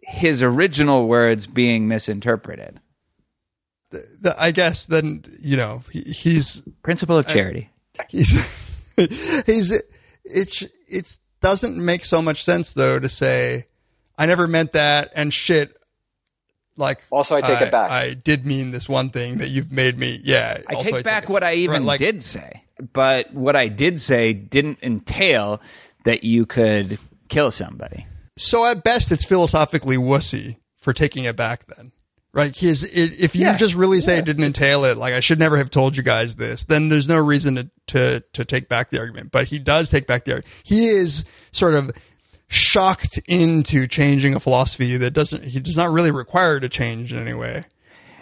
[0.00, 2.80] his original words being misinterpreted.
[3.90, 7.70] the- I guess then you know he, he's Principle of charity.
[8.08, 8.30] he's
[9.46, 9.82] he's
[10.24, 13.66] it's it doesn't make so much sense though to say
[14.18, 15.76] I never meant that and shit.
[16.76, 17.90] Like Also, I take it back.
[17.90, 20.20] I did mean this one thing that you've made me.
[20.24, 23.54] Yeah, I also take back it what I even Right, like- did say, but what
[23.54, 25.60] I did say didn't entail
[26.04, 26.98] that you could
[27.28, 28.06] kill somebody.
[28.36, 31.64] So at best, it's philosophically wussy for taking it back.
[31.68, 31.92] Then,
[32.32, 32.52] right?
[32.52, 33.56] Because if you Yeah.
[33.56, 36.34] just really say it didn't entail it, like I should never have told you guys
[36.34, 39.30] this, then there's no reason to to, to take back the argument.
[39.30, 40.54] But he does take back the argument.
[40.64, 41.92] He is sort of
[42.48, 45.44] shocked into changing a philosophy that doesn't.
[45.44, 47.64] He does not really require to change in any way.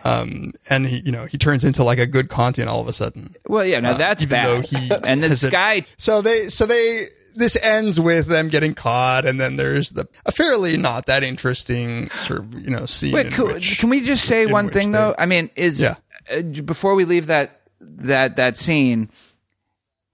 [0.05, 2.93] Um, and he, you know, he turns into like a good Kantian all of a
[2.93, 3.37] sudden.
[3.47, 4.66] Well, yeah, no, Uh, that's bad.
[4.66, 7.05] he and this guy, so they, so they,
[7.37, 12.11] this ends with them getting caught, and then there's the a fairly not that interesting
[12.11, 13.12] sort of you know scene.
[13.12, 15.14] wait, which- can we just say one thing they- though?
[15.16, 15.95] I mean, is Yeah.
[16.31, 19.09] uh, before we leave that that that scene,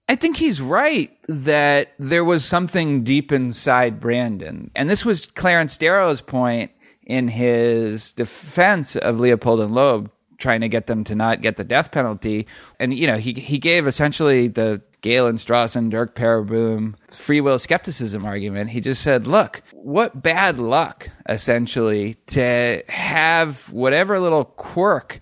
[0.09, 5.77] I think he's right that there was something deep inside Brandon, and this was Clarence
[5.77, 6.71] Darrow's point
[7.03, 11.63] in his defense of Leopold and Loeb, trying to get them to not get the
[11.63, 12.47] death penalty.
[12.79, 18.25] And you know, he he gave essentially the Galen Strawson, Derk Pereboom free will skepticism
[18.25, 18.71] argument.
[18.71, 25.21] He just said, "Look, what bad luck, essentially, to have whatever little quirk."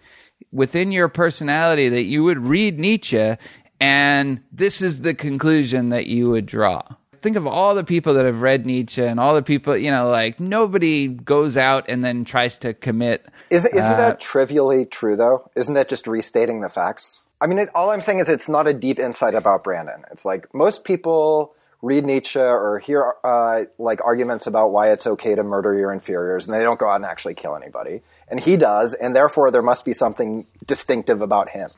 [0.53, 3.35] within your personality that you would read Nietzsche
[3.79, 6.81] and this is the conclusion that you would draw.
[7.19, 10.09] Think of all the people that have read Nietzsche and all the people, you know,
[10.09, 13.25] like nobody goes out and then tries to commit.
[13.49, 15.49] Isn't, isn't uh, that trivially true, though?
[15.55, 17.25] Isn't that just restating the facts?
[17.41, 20.03] I mean, it, all I'm saying is it's not a deep insight about Brandon.
[20.11, 25.35] It's like most people read Nietzsche or hear uh, like arguments about why it's okay
[25.35, 28.01] to murder your inferiors, and they don't go out and actually kill anybody.
[28.27, 31.69] And he does, and therefore there must be something distinctive about him.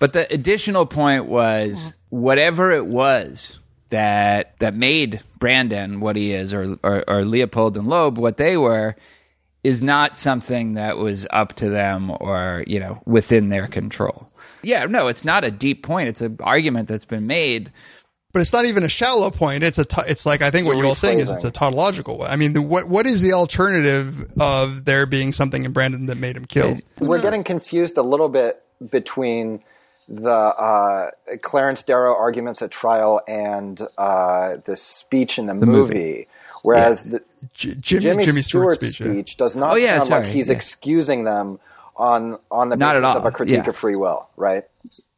[0.00, 6.52] But the additional point was whatever it was that that made Brandon what he is,
[6.52, 8.96] or or, or Leopold and Loeb what they were.
[9.62, 14.26] is not something that was up to them or you know within their control.
[14.62, 16.08] Yeah, no, it's not a deep point.
[16.08, 17.72] It's an argument that's been made.
[18.32, 19.64] But it's not even a shallow point.
[19.64, 19.84] It's a.
[19.84, 22.30] T- it's like I think what you're all saying is it's a tautological one.
[22.30, 26.16] I mean, the, what what is the alternative of there being something in Brandon that
[26.16, 26.78] made him kill?
[27.00, 29.64] We're getting confused a little bit between
[30.10, 35.94] the uh, Clarence Darrow arguments at trial and uh, the speech in the, The movie.
[35.94, 36.28] movie.
[36.62, 37.18] Whereas Yeah.
[37.18, 39.38] the, J- Jimmy- Jimmy Stewart's Stewart's speech, yeah.
[39.38, 40.54] does not Oh, yeah, sound sorry, like he's yeah.
[40.56, 41.58] excusing them
[41.96, 43.68] on on the Not basis of a critique yeah.
[43.70, 44.64] of free will, right?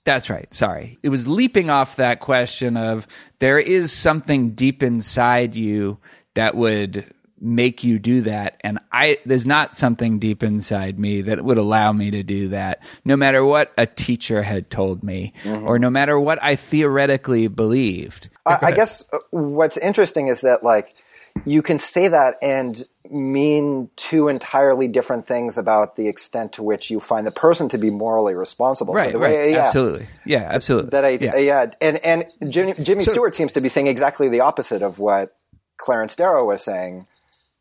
[0.05, 0.53] That's right.
[0.53, 0.99] Sorry.
[1.03, 3.07] It was leaping off that question of
[3.39, 5.99] there is something deep inside you
[6.35, 7.13] that would
[7.45, 11.93] make you do that and I there's not something deep inside me that would allow
[11.93, 15.67] me to do that no matter what a teacher had told me Mm-hmm.
[15.67, 18.29] or no matter what I theoretically believed.
[18.47, 20.95] I, I guess uh, what's interesting is that like
[21.45, 26.91] you can say that and mean two entirely different things about the extent to which
[26.91, 28.95] you find the person to be morally responsible.
[28.95, 29.37] Right, so the right.
[29.37, 30.09] way, yeah, Absolutely.
[30.25, 30.91] Yeah, absolutely.
[30.91, 31.37] That I, Yeah.
[31.37, 35.35] yeah, and and Jimmy, Jimmy Stewart seems to be saying exactly the opposite of what
[35.79, 37.07] Clarence Darrow was saying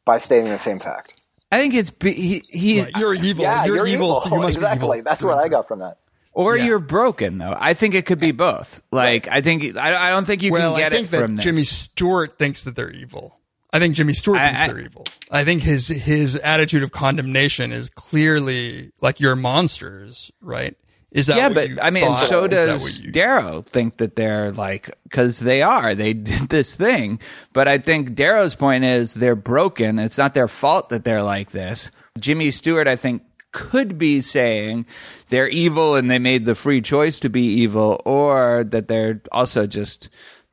[0.06, 1.22] by stating the same fact.
[1.52, 3.43] I think it's be- he, he You're evil.
[3.43, 4.22] Yeah, you're, you're evil.
[4.26, 4.38] evil.
[4.38, 4.88] You must exactly.
[4.88, 5.04] be evil.
[5.04, 5.97] That's what I got from that.
[6.34, 7.56] or you're broken though.
[7.58, 8.82] I think it could be both.
[8.91, 11.22] Like I think I, I don't think you well, can get I think it that
[11.22, 11.43] from this.
[11.45, 13.38] Jimmy Stewart thinks that they're evil.
[13.74, 15.06] I think Jimmy Stewart I- thinks I- they're evil.
[15.30, 20.76] I think his his attitude of condemnation is clearly like you're monsters, right?
[21.12, 22.24] Is that yeah, what but you I mean, thought?
[22.24, 27.20] so does you- Darrow think that they're like because they are they did this thing.
[27.51, 29.99] But I think Darrow's point is they're broken.
[29.99, 31.91] It's not their fault that they're like this.
[32.18, 34.86] Jimmy Stewart, I think, could be saying
[35.28, 39.68] they're evil and they made the free choice to be evil, or that they're also
[39.68, 40.07] just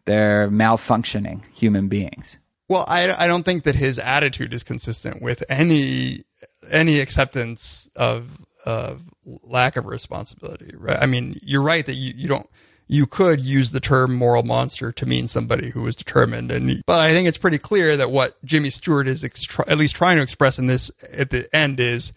[0.06, 2.38] they're malfunctioning human beings.
[2.68, 6.24] Well, I, I don't think that his attitude is consistent with any
[6.70, 10.72] any acceptance of of lack of responsibility.
[10.76, 10.98] Right?
[11.00, 12.48] I mean, you're right that you, you don't
[12.88, 17.00] you could use the term moral monster to mean somebody who was determined, and but
[17.00, 20.59] I think it's pretty clear that what Jimmy Stewart is at least trying to express
[20.59, 22.12] in this at the end is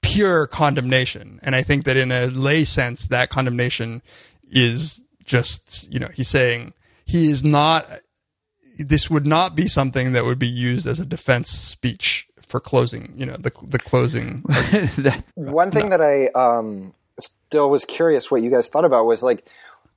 [0.00, 4.02] pure condemnation, and I think that in a lay sense, that condemnation
[4.50, 6.72] is just you know he's saying
[7.04, 7.86] he is not
[8.78, 13.12] this would not be something that would be used as a defense speech for closing,
[13.16, 14.42] you know, the the closing.
[15.34, 19.48] One thing that I um, still was curious what you guys thought about was like,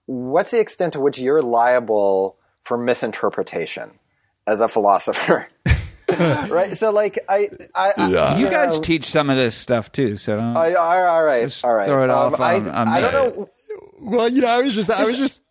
[0.05, 3.99] what's the extent to which you're liable for misinterpretation
[4.47, 5.49] as a philosopher?
[6.49, 6.77] right.
[6.77, 10.37] So, like, I, I, I you guys know- teach some of this stuff too, so
[10.37, 11.85] don't, I, all all right, all right.
[11.87, 13.11] throw it Um, off I, on- on I me.
[13.11, 13.47] don't know.
[13.99, 15.41] well, you know, I was just I was just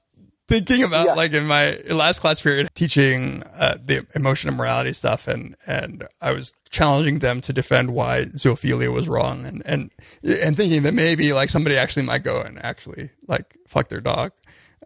[0.48, 1.14] thinking about Yeah.
[1.14, 6.06] like in my last class period teaching uh, the emotion and morality stuff, and and
[6.20, 9.90] I was challenging them to defend why zoophilia was wrong, and and
[10.22, 14.32] and thinking that maybe like somebody actually might go and actually like fuck their dog.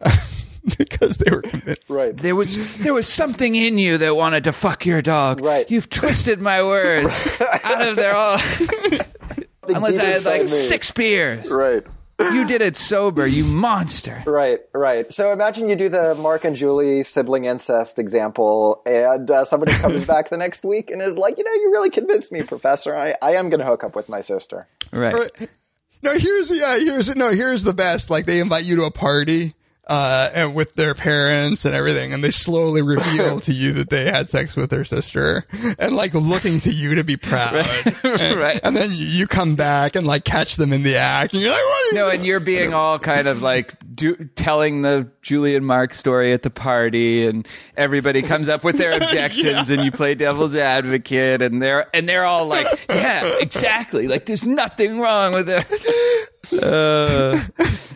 [0.77, 1.81] because they were convinced.
[1.89, 2.15] Right.
[2.15, 5.41] There was there was something in you that wanted to fuck your dog.
[5.41, 5.69] Right.
[5.71, 7.23] You've twisted my words
[7.63, 8.37] out of their all.
[9.67, 10.47] Unless I had like me.
[10.47, 11.49] six beers.
[11.51, 11.85] Right.
[12.19, 14.21] You did it sober, you monster.
[14.25, 15.11] Right, right.
[15.13, 20.05] So imagine you do the Mark and Julie sibling incest example, and uh, somebody comes
[20.05, 22.95] back the next week and is like, you know, you really convinced me, Professor.
[22.95, 24.67] I, I am going to hook up with my sister.
[24.91, 25.31] Right.
[26.01, 28.09] No, here's the yeah, here's no, here's the best.
[28.09, 29.53] Like they invite you to a party
[29.89, 34.05] uh and with their parents and everything and they slowly reveal to you that they
[34.09, 35.43] had sex with their sister
[35.77, 37.55] and like looking to you to be proud.
[38.03, 38.59] And, Right.
[38.63, 41.61] and then you- come back and like catch them in the act and you're like,
[41.61, 41.93] what?
[41.95, 46.31] No, and you're being all kind of like do, telling the Julie and Mark story
[46.33, 51.41] at the party, and everybody comes up with their objections, and you play devil's advocate,
[51.41, 54.07] and they're and they're all like, "Yeah, exactly.
[54.07, 57.43] Like, there's nothing wrong with it." Uh,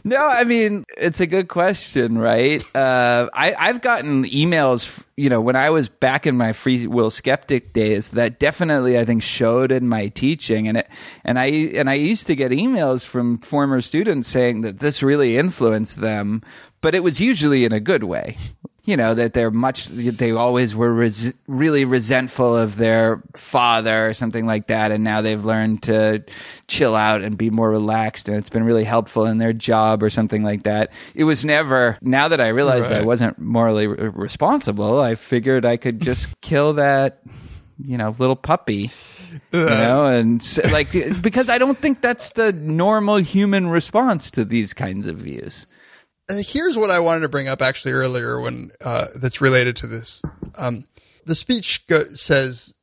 [0.04, 2.64] no, I mean it's a good question, right?
[2.76, 7.12] Uh, I, I've gotten emails, you know, when I was back in my free will
[7.12, 10.90] skeptic days, that definitely I think showed in my teaching, and it,
[11.24, 15.38] and I and I used to get emails from former students saying that this really
[15.38, 16.42] influenced them,
[16.82, 18.38] but it was usually in a good way.
[18.86, 19.88] You know that they're much.
[19.88, 25.22] They always were res- really resentful of their father or something like that, and now
[25.22, 26.26] they've learned to
[26.68, 30.10] chill out and be more relaxed, and it's been really helpful in their job or
[30.10, 30.92] something like that.
[31.16, 31.98] It was never.
[32.02, 36.74] Now that I realized I wasn't morally re- responsible, I figured I could just kill
[36.74, 37.22] that,
[37.82, 38.92] you know, little puppy.
[39.52, 40.92] You know, and like
[41.22, 45.68] because I don't think that's the normal human response to these kinds of views.
[46.30, 49.88] Uh, here's what I wanted to bring up actually earlier when uh, that's related to
[49.88, 50.22] this.
[50.56, 50.86] Um,
[51.26, 52.74] the speech go- says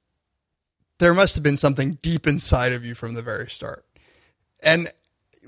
[0.99, 3.85] there must have been something deep inside of you from the very start.
[4.63, 4.91] And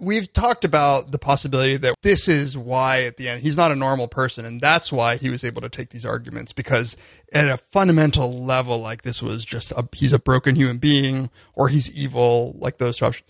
[0.00, 3.76] we've talked about the possibility that this is why at the end he's not a
[3.76, 6.96] normal person and that's why he was able to take these arguments because
[7.32, 11.68] at a fundamental level like this was just a, he's a broken human being or
[11.68, 13.28] he's evil like those two options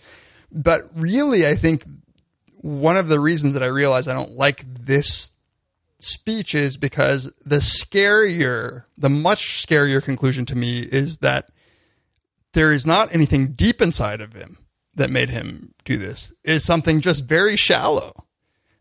[0.51, 1.83] but really i think
[2.63, 5.31] one of the reasons that i realize i don't like this
[5.99, 11.49] speech is because the scarier the much scarier conclusion to me is that
[12.53, 14.57] there is not anything deep inside of him
[14.95, 18.25] that made him do this is something just very shallow.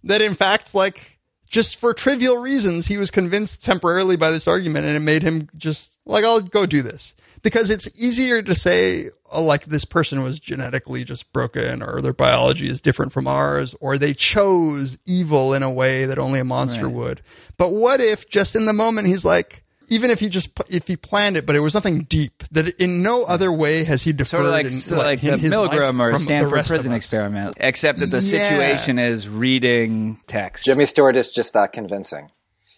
[0.04, 4.86] That in fact, like, just for trivial reasons, he was convinced temporarily by this argument
[4.86, 7.14] and it made him just like, I'll go do this.
[7.42, 12.12] Because it's easier to say, Oh, like, this person was genetically just broken or their
[12.12, 16.44] biology is different from ours or they chose evil in a way that only a
[16.44, 16.94] monster Right.
[16.94, 17.22] would.
[17.56, 20.96] But what if just in the moment he's like, even if he just if he
[20.96, 22.44] planned it, but it was nothing deep.
[22.52, 24.28] That in no other way has he deferred.
[24.38, 27.56] Sort of like, in, so like in the his Milgram or the Stanford prison experiment,
[27.58, 28.48] except that the Yeah.
[28.48, 30.64] situation is reading text.
[30.64, 32.30] Jimmy Stewart is just that convincing.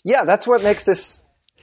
[0.03, 1.23] Yeah, that's what makes this,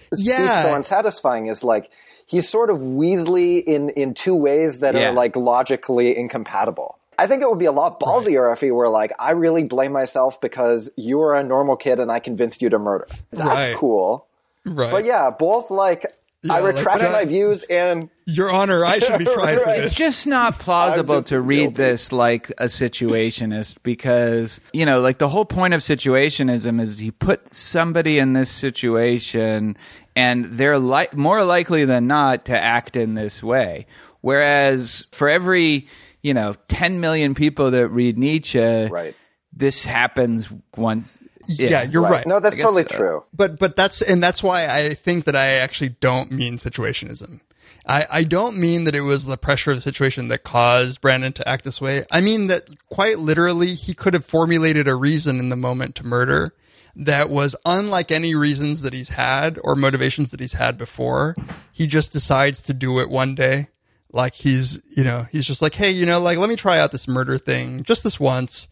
[0.10, 0.64] this Yeah.
[0.64, 1.48] so unsatisfying.
[1.48, 1.90] Is like
[2.32, 5.10] he's sort of Weasley in in two ways that Yeah.
[5.10, 6.98] are like logically incompatible.
[7.20, 9.92] I think it would be a lot ballsier if he were like, "I really blame
[9.92, 13.76] myself because you were a normal kid and I convinced you to murder." That's Right.
[13.76, 14.26] cool.
[14.66, 14.90] Right.
[14.92, 18.84] But yeah, both like I Yeah, like, retracted but I- my views and Your Honor,
[18.84, 19.88] I should be tried for this.
[19.90, 21.84] It's just not plausible just to read guilty.
[21.84, 27.12] this like a situationist because, you know, like the whole point of situationism is he
[27.12, 29.78] put somebody in this situation
[30.16, 33.86] and they're li- more likely than not to act in this way.
[34.22, 35.88] Whereas for every,
[36.22, 39.16] you know, 10 million people that read Nietzsche, right.
[39.54, 41.24] this happens once.
[41.48, 42.26] Yeah, you're right.
[42.26, 43.24] No, that's guess, totally uh, true.
[43.34, 47.40] But but that's and that's why I think that I actually don't mean situationism.
[47.88, 51.34] I, I don't mean that it was the pressure of the situation that caused Brandon
[51.34, 52.04] to act this way.
[52.12, 56.06] I mean that quite literally he could have formulated a reason in the moment to
[56.06, 56.54] murder
[56.96, 61.36] that was unlike any reasons that he's had or motivations that he's had before.
[61.72, 63.68] He just decides to do it one day.
[64.12, 66.92] Like he's, you know, he's just like, hey, you know, like let me try out
[66.92, 68.68] this murder thing just this once.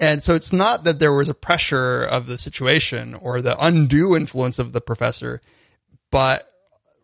[0.00, 4.16] And so it's not that there was a pressure of the situation or the undue
[4.16, 5.40] influence of the professor,
[6.10, 6.50] but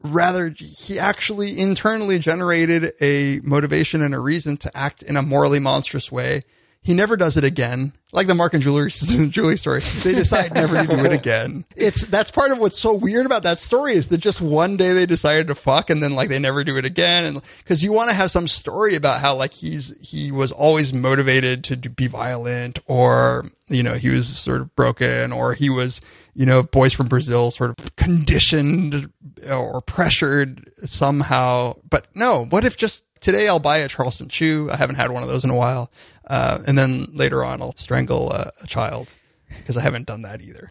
[0.03, 5.61] rather he actually internally generated a motivation and a reason to act in a morally
[5.61, 6.43] monstrous way.
[6.83, 7.93] He never does it again.
[8.13, 8.91] Like the Mark and Julie,
[9.29, 9.81] Julie story.
[9.81, 11.65] They decide never to do it again.
[11.77, 14.95] It's, that's part of what's so weird about that story is that just one day
[14.95, 17.27] they decided to fuck and then like they never do it again.
[17.27, 20.93] And cause you want to have some story about how like he's, he was always
[20.93, 25.69] motivated to do- be violent or, you know, he was sort of broken or he
[25.69, 26.01] was,
[26.35, 29.13] you know, boys from Brazil sort of conditioned
[29.49, 31.75] or pressured somehow.
[31.89, 34.69] But no, what if just today I'll buy a Charleston Chew?
[34.71, 35.91] I haven't had one of those in a while.
[36.27, 39.15] Uh, and then later on I'll strangle a, a child
[39.49, 40.69] because I haven't done that either.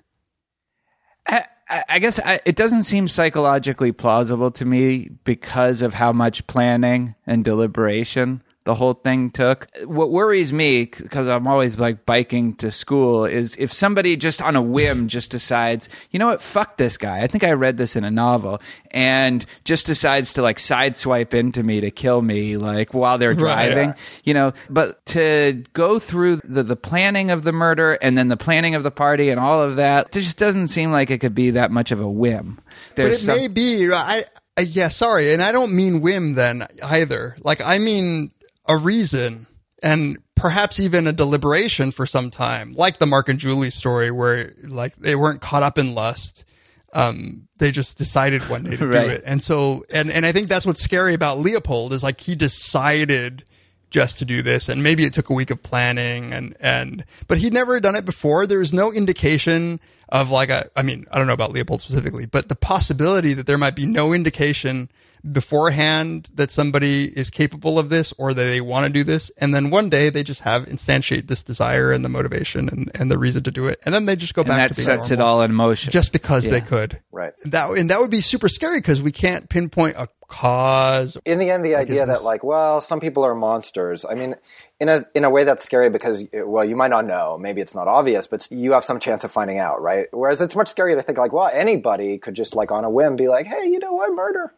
[1.27, 1.45] I,
[1.87, 7.15] I guess I, it doesn't seem psychologically plausible to me because of how much planning
[7.27, 9.67] and deliberation the whole thing took.
[9.85, 14.55] What worries me, because I'm always like biking to school, is if somebody just on
[14.55, 17.21] a whim just decides, you know what, fuck this guy.
[17.23, 21.63] I think I read this in a novel, and just decides to like sideswipe into
[21.63, 23.69] me to kill me, like while they're Right.
[23.69, 23.93] driving
[24.23, 28.37] you know but to go through the, the planning of the murder and then the
[28.37, 31.33] planning of the party and all of that it just doesn't seem like it could
[31.35, 32.59] be that much of a whim
[32.95, 33.89] But it some- may be.
[33.91, 34.23] I,
[34.57, 37.35] I yeah, sorry, and I don't mean whim then either.
[37.43, 38.31] Like I mean
[38.69, 39.47] a reason
[39.83, 44.53] and perhaps even a deliberation for some time, like the Mark and Julie story, where
[44.63, 46.45] like they weren't caught up in lust.
[46.93, 49.03] Um, they just decided one day to Right.
[49.03, 52.21] do it, and so and and I think that's what's scary about Leopold is like
[52.21, 53.43] he decided
[53.91, 57.39] just to do this and maybe it took a week of planning and and but
[57.39, 59.79] he'd never done it before there was no indication
[60.09, 63.47] of like a i mean i don't know about leopold specifically but the possibility that
[63.47, 64.91] there might be no indication
[65.31, 69.53] beforehand that somebody is capable of this or that they want to do this and
[69.53, 73.17] then one day they just have instantiate this desire and the motivation and, and the
[73.17, 75.11] reason to do it and then they just go and back that to being sets
[75.11, 77.33] it all in motion just because they could Right.
[77.45, 81.49] that and that would be super scary because we can't pinpoint a cause in the
[81.49, 84.05] end, the idea that like, well, some people are monsters.
[84.05, 84.35] I mean,
[84.79, 87.37] in a in a way that's scary because well, you might not know.
[87.37, 90.07] Maybe it's not obvious, but you have some chance of finding out, right?
[90.11, 93.15] Whereas it's much scarier to think like, well, anybody could just like on a whim
[93.15, 94.53] be like, hey, you know what, murder.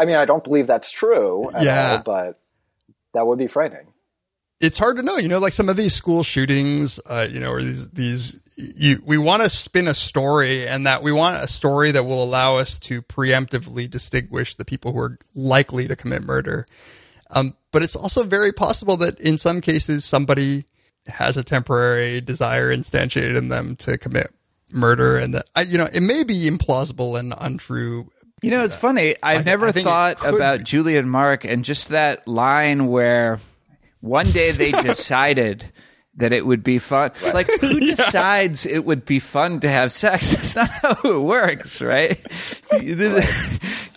[0.00, 1.92] I mean, I don't believe that's true at Yeah.
[1.92, 2.38] all, but
[3.12, 3.86] that would be frightening.
[4.60, 5.16] it's hard to know.
[5.16, 9.02] You know, like some of these school shootings, uh, you know, or these these you
[9.06, 12.56] we want to spin a story and that we want a story that will allow
[12.56, 16.66] us to preemptively distinguish the people who are likely to commit murder.
[17.30, 20.64] Um, but it's also very possible that in some cases somebody
[21.06, 24.30] has a temporary desire instantiated in them to commit
[24.72, 28.10] murder and that I, you know it may be implausible and untrue
[28.42, 29.14] You know, it's funny.
[29.22, 30.64] I've I- never I thought about be.
[30.64, 33.38] Julie and Mark and just that line where
[34.00, 35.64] one day they decided
[36.16, 37.12] that it would be fun.
[37.32, 40.30] Like, who decides it would be fun to have sex?
[40.34, 42.18] That's not how it works, right?
[42.80, 42.96] You-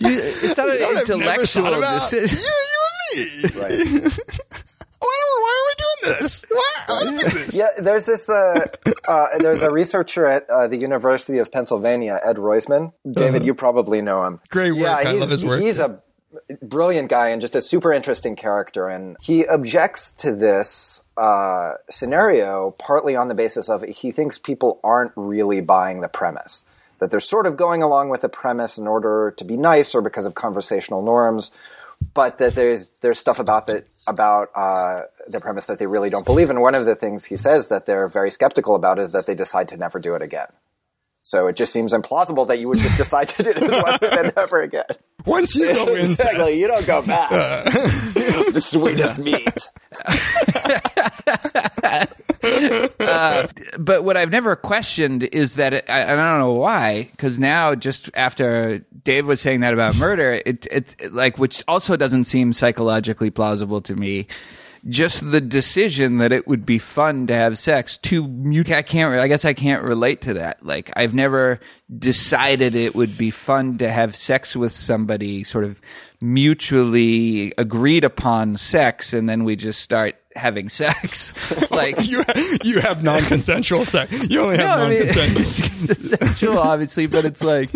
[0.00, 2.38] it's not You an know what I've never intellectual decision.
[3.14, 3.54] you, you and
[3.94, 4.10] me are,
[5.06, 8.28] why are we doing this why, let's do this Yeah, there's this.
[8.28, 8.66] Uh,
[9.08, 12.92] uh, there's a researcher at uh, the University of Pennsylvania, Ed Royzman.
[13.10, 14.40] David, you probably know him.
[14.50, 14.80] Great work.
[14.80, 15.60] Yeah, I he's, love his work.
[15.60, 16.02] He's a
[16.62, 18.88] brilliant guy and just a super interesting character.
[18.88, 24.80] And he objects to this uh, scenario partly on the basis of he thinks people
[24.82, 26.64] aren't really buying the premise.
[26.98, 30.00] That they're sort of going along with the premise in order to be nice or
[30.00, 31.50] because of conversational norms,
[32.12, 36.26] but that there's there's stuff about that about uh, the premise that they really don't
[36.26, 36.50] believe.
[36.50, 39.34] And one of the things he says that they're very skeptical about is that they
[39.34, 40.48] decide to never do it again.
[41.26, 44.12] So it just seems implausible that you would just decide to do this one and
[44.12, 44.84] then never again.
[45.24, 47.32] once you go in exactly, you don't go back.
[47.32, 47.62] Uh.
[48.52, 49.48] the sweetest meat.
[53.00, 53.46] Uh,
[53.78, 57.40] but what I've never questioned is that it, I, and I don't know why because
[57.40, 62.24] now just after Dave was saying that about murder, it it's like which also doesn't
[62.24, 64.26] seem psychologically plausible to me.
[64.88, 68.70] Just the decision that it would be fun to have sex to mute.
[68.70, 69.14] I can't.
[69.14, 70.64] I guess I can't relate to that.
[70.64, 71.60] Like I've never
[71.98, 75.80] decided it would be fun to have sex with somebody, sort of
[76.20, 81.32] mutually agreed upon sex, and then we just start having sex.
[81.70, 82.22] like you
[82.62, 87.24] you have non-consensual sex you only have no, I mean, non-consensual it's consensual, obviously, but
[87.24, 87.70] it's like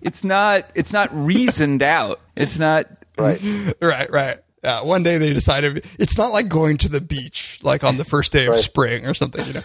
[0.00, 2.20] it's not it's not reasoned out.
[2.36, 2.86] It's not
[3.18, 3.40] right.
[3.80, 7.82] right right yeah, one day they decided it's not like going to the beach like
[7.84, 8.58] on the first day of Right.
[8.58, 9.62] spring or something you know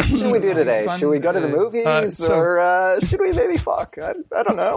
[0.00, 0.84] should we do today?
[0.84, 3.56] Fun, should we go to the uh, movies uh, so- or uh, should we maybe
[3.56, 3.96] fuck?
[4.00, 4.76] I, I don't know.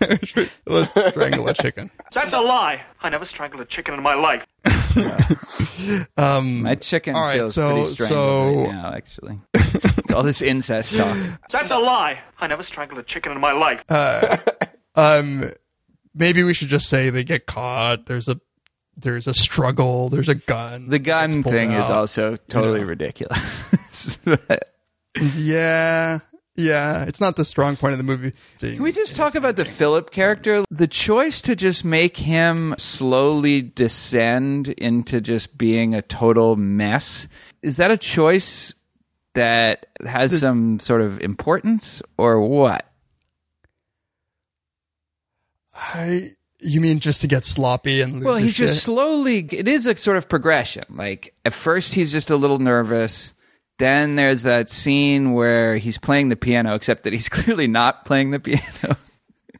[0.66, 2.82] let's strangle a chicken That's a lie.
[3.00, 4.42] I never strangled a chicken in my life.
[6.16, 8.92] um my chicken All right, feels so- pretty strangled so- right now.
[8.92, 11.16] Actually, it's all this incest talk.
[11.52, 12.18] That's a lie.
[12.40, 13.80] I never strangled a chicken in my life.
[14.96, 15.44] um
[16.16, 18.40] maybe we should just say they get caught there's a
[18.96, 22.86] there's a struggle there's a gun The gun thing is also totally know.
[22.86, 24.18] ridiculous.
[25.36, 26.20] yeah
[26.58, 29.64] yeah it's not the strong point of the movie Can we just talk about the
[29.66, 30.64] Philip character?
[30.70, 37.28] The choice to just make him slowly descend into just being a total mess
[37.62, 38.72] is that a choice
[39.34, 42.90] that has some sort of importance or what?
[45.76, 46.30] I
[46.60, 48.82] you mean just to get sloppy and lose Well, his he's just shit?
[48.84, 49.38] slowly.
[49.50, 50.84] It is a sort of progression.
[50.90, 53.34] Like at first, he's just a little nervous.
[53.78, 58.30] Then there's that scene where he's playing the piano, except that he's clearly not playing
[58.30, 58.96] the piano.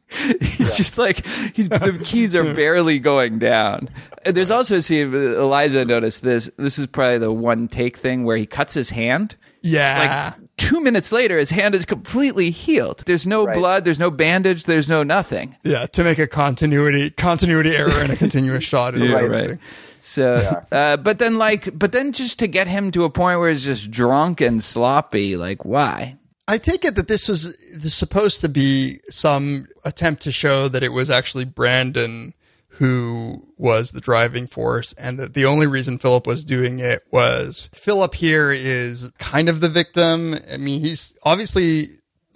[0.39, 3.89] he's just like he's the keys are barely going down.
[4.25, 5.13] And there's also a scene.
[5.13, 6.49] Eliza noticed this.
[6.57, 9.35] This is probably the one take thing where he cuts his hand.
[9.61, 13.03] yeah Like two minutes later, his hand is completely healed.
[13.05, 13.55] There's no Right.
[13.55, 13.85] blood.
[13.85, 14.63] There's no bandage.
[14.65, 15.55] There's no nothing.
[15.63, 19.29] yeah to make a continuity continuity error in a continuous shot is Yeah, right.
[19.49, 19.57] right.
[20.01, 23.49] So, uh, but then like, but then just to get him to a point where
[23.49, 26.17] he's just drunk and sloppy, like why?
[26.47, 30.69] I take it that this was this is supposed to be some attempt to show
[30.69, 32.33] that it was actually Brandon
[32.77, 37.69] who was the driving force and that the only reason Philip was doing it was
[37.73, 40.35] Philip here is kind of the victim.
[40.51, 41.85] I mean, he's obviously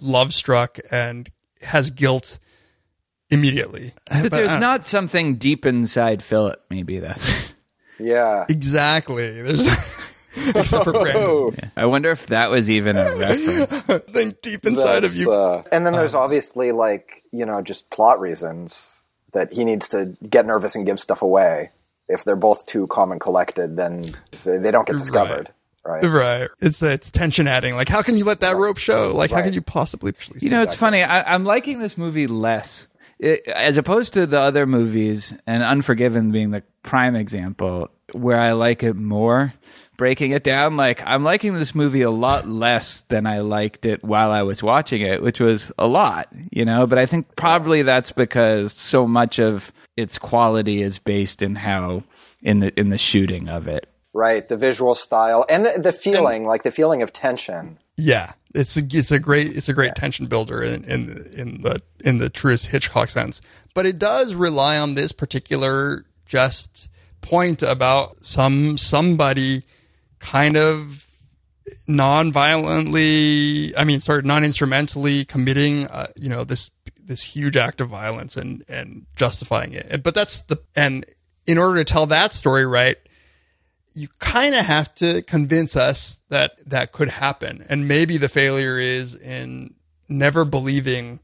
[0.00, 1.30] love struck and
[1.62, 2.38] has guilt
[3.30, 3.92] immediately.
[4.10, 6.62] But, But there's don't- something deep inside Philip.
[6.70, 7.54] Maybe that's.
[8.00, 8.46] Yeah.
[8.48, 9.42] exactly.
[9.42, 9.64] There's
[10.56, 11.70] except for Brandon.
[11.76, 13.82] I wonder if that was even a reference.
[14.10, 15.30] Think deep inside of you.
[15.30, 19.01] uh, and then there's obviously like you know just plot reasons
[19.32, 21.70] that he needs to get nervous and give stuff away.
[22.08, 24.14] If they're both too calm and collected, then
[24.44, 25.50] they don't get discovered.
[25.84, 26.04] Right.
[26.04, 26.48] Right.
[26.60, 27.74] It's it's tension adding.
[27.74, 29.12] Like, how can you let that rope show?
[29.14, 30.12] Like, how can you possibly?
[30.40, 31.02] You know, it's funny.
[31.02, 32.86] I, I'm liking this movie less.
[33.18, 38.52] It, as opposed to the other movies, and Unforgiven being the prime example, where I
[38.52, 39.54] like it more.
[39.98, 44.02] Breaking it down, like I'm liking this movie a lot less than I liked it
[44.02, 46.86] while I was watching it, which was a lot, you know.
[46.86, 52.04] But I think probably that's because so much of its quality is based in how
[52.42, 53.86] in the in the shooting of it.
[54.12, 54.48] right?
[54.48, 57.78] The visual style and the, the feeling, like the feeling of tension.
[57.96, 61.62] Yeah, it's a, it's a great it's a great tension builder in in the, in
[61.62, 63.40] the in the truest Hitchcock sense.
[63.74, 66.88] But it does rely on this particular just
[67.20, 69.62] point about some somebody
[70.22, 71.06] kind of
[71.86, 76.70] non-violently i mean sorry non-instrumentally committing uh, you know this
[77.04, 80.02] this huge act of violence and and justifying it.
[80.02, 81.04] But that's the and
[81.46, 82.96] in order to tell that story right
[83.94, 87.66] you kind of have to convince us that that could happen.
[87.68, 89.74] And maybe the failure is in
[90.08, 91.20] never believing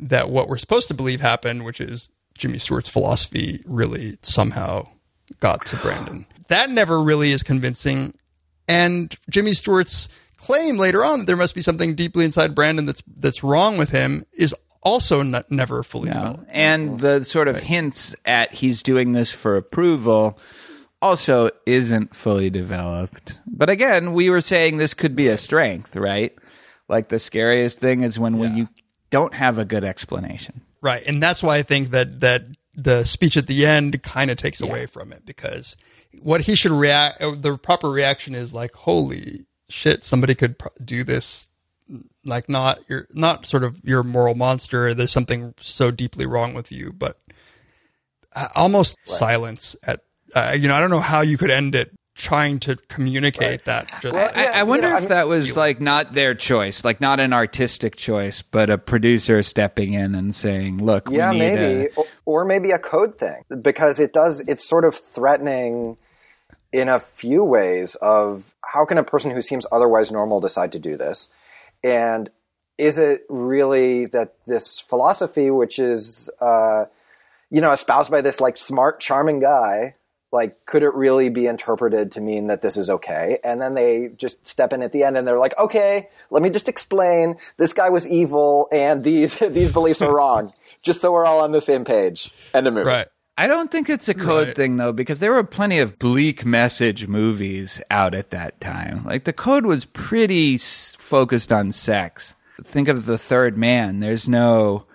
[0.00, 4.86] that what we're supposed to believe happened which is jimmy stewart's philosophy really somehow
[5.40, 6.26] got to brandon.
[6.48, 8.14] That never really is convincing
[8.68, 13.02] and Jimmy Stewart's claim later on that there must be something deeply inside Brandon that's
[13.16, 16.44] that's wrong with him is also n- never fully developed.
[16.48, 20.38] And the sort of hints at he's doing this for approval
[21.02, 23.40] also isn't fully developed.
[23.46, 26.32] But again, we were saying this could be a strength, right?
[26.88, 28.68] Like the scariest thing is when, when you
[29.10, 30.62] don't have a good explanation.
[30.80, 32.44] Right, and that's why I think that that
[32.74, 35.76] the speech at the end kind of takes away from it because
[36.22, 41.04] what he should react the proper reaction is like holy shit somebody could pro- do
[41.04, 41.48] this.
[42.24, 46.72] Like not you're not sort of you're moral monster there's something so deeply wrong with
[46.72, 47.20] you but
[48.34, 50.00] uh, almost silence at
[50.34, 54.00] uh, you know I don't know how you could end it trying to communicate that
[54.00, 57.96] just I, I wonder if that was like not their choice, like not an artistic
[57.96, 62.06] choice, but a producer stepping in and saying, "Look, we yeah, need maybe, a- or,
[62.24, 64.40] or maybe a code thing because it does.
[64.48, 65.98] It's sort of threatening
[66.72, 67.94] in a few ways.
[67.96, 71.28] Of how can a person who seems otherwise normal decide to do this,
[71.82, 72.30] and
[72.78, 76.86] is it really that this philosophy, which is uh,
[77.50, 79.94] you know espoused by this like smart, charming guy,
[80.32, 83.38] like could it really be interpreted to mean that this is okay?
[83.42, 86.50] And then they just step in at the end and they're like okay let me
[86.50, 87.36] just explain.
[87.56, 90.52] This guy was evil and these these beliefs are wrong.
[90.82, 92.30] Just so we're all on the same page.
[92.54, 92.86] And the movie.
[92.86, 93.08] Right
[93.38, 94.56] I don't think it's a code Right.
[94.56, 99.04] thing though, because there were plenty of bleak message movies out at that time.
[99.04, 102.34] Like the code was pretty s- focused on sex.
[102.64, 104.00] Think of the third man.
[104.00, 104.86] There's no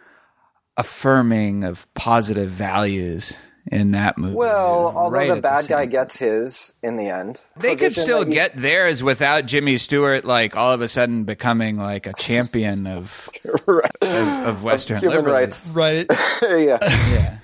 [0.77, 3.37] affirming of positive values
[3.71, 4.33] in that movie.
[4.33, 8.25] well although Right the at bad guy gets his in the end They could still
[8.25, 12.87] he- get theirs without Jimmy Stewart, like all of a sudden becoming like a champion
[12.87, 13.29] of
[14.01, 15.73] of, of Western human liberalism.
[15.75, 16.05] right
[16.41, 17.37] yeah yeah,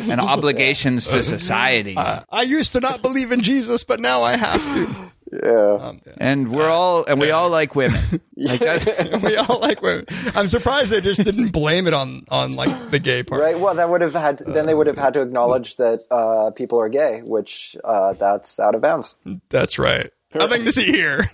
[0.10, 1.96] and obligations to society.
[1.96, 5.12] I used to not believe in Jesus but now I have to.
[5.30, 5.92] Yeah.
[6.16, 8.00] And we're all and we all like women.
[8.40, 10.06] Like that, we all like women.
[10.36, 13.42] I'm surprised they just didn't blame it on on like the gay part.
[13.42, 16.52] Right well that would have had then they would have had to acknowledge that uh,
[16.52, 19.16] people are gay which uh, that's out of bounds.
[19.48, 20.12] That's right.
[20.34, 21.28] Nothing to see here.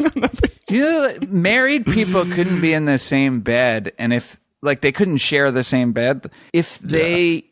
[0.68, 5.18] You know, married people couldn't be in the same bed, and if like they couldn't
[5.18, 7.44] share the same bed, if they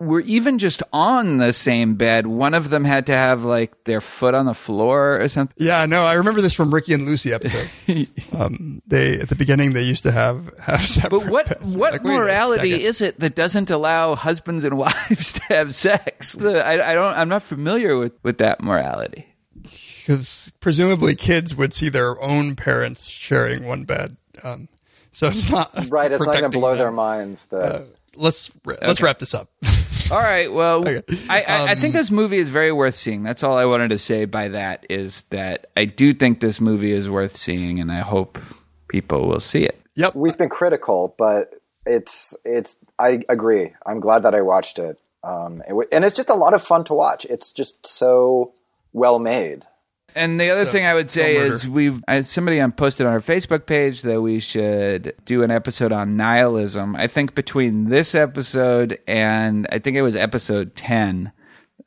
[0.00, 4.00] were even just on the same bed, one of them had to have like their
[4.00, 5.54] foot on the floor or something.
[5.58, 8.06] Yeah, no, I remember this from Ricky and Lucy episode.
[8.38, 11.10] um, they at the beginning they used to have have separate.
[11.22, 11.74] But what beds.
[11.76, 16.32] what Like, morality is it that doesn't allow husbands and wives to have sex?
[16.34, 17.16] The- I, I don't.
[17.18, 19.26] I'm not familiar with with that morality.
[19.62, 24.16] Because presumably kids would see their own parents sharing one bed.
[24.42, 24.68] Um,
[25.12, 26.78] so it's not right it's not going to blow them.
[26.78, 27.84] their minds that
[28.16, 29.04] Let's let's Okay.
[29.04, 29.50] wrap this up.
[30.10, 30.50] All right.
[30.50, 33.22] Well, I, I, I Um, think this movie is very worth seeing.
[33.22, 36.92] That's all I wanted to say by that is that I do think this movie
[36.92, 38.38] is worth seeing, and I hope
[38.88, 39.78] people will see it.
[39.96, 40.14] Yep.
[40.14, 41.54] we've been critical, but
[41.84, 42.78] it's it's.
[42.98, 43.74] I agree.
[43.84, 46.62] I'm glad that I watched it, um, it w- and it's just a lot of
[46.62, 47.26] fun to watch.
[47.26, 48.54] It's just so
[48.94, 49.66] well made.
[50.18, 53.20] And the other thing I would say is we've I, somebody on posted on our
[53.20, 56.96] Facebook page that we should do an episode on nihilism.
[56.96, 61.30] I think between this episode and I think it was episode ten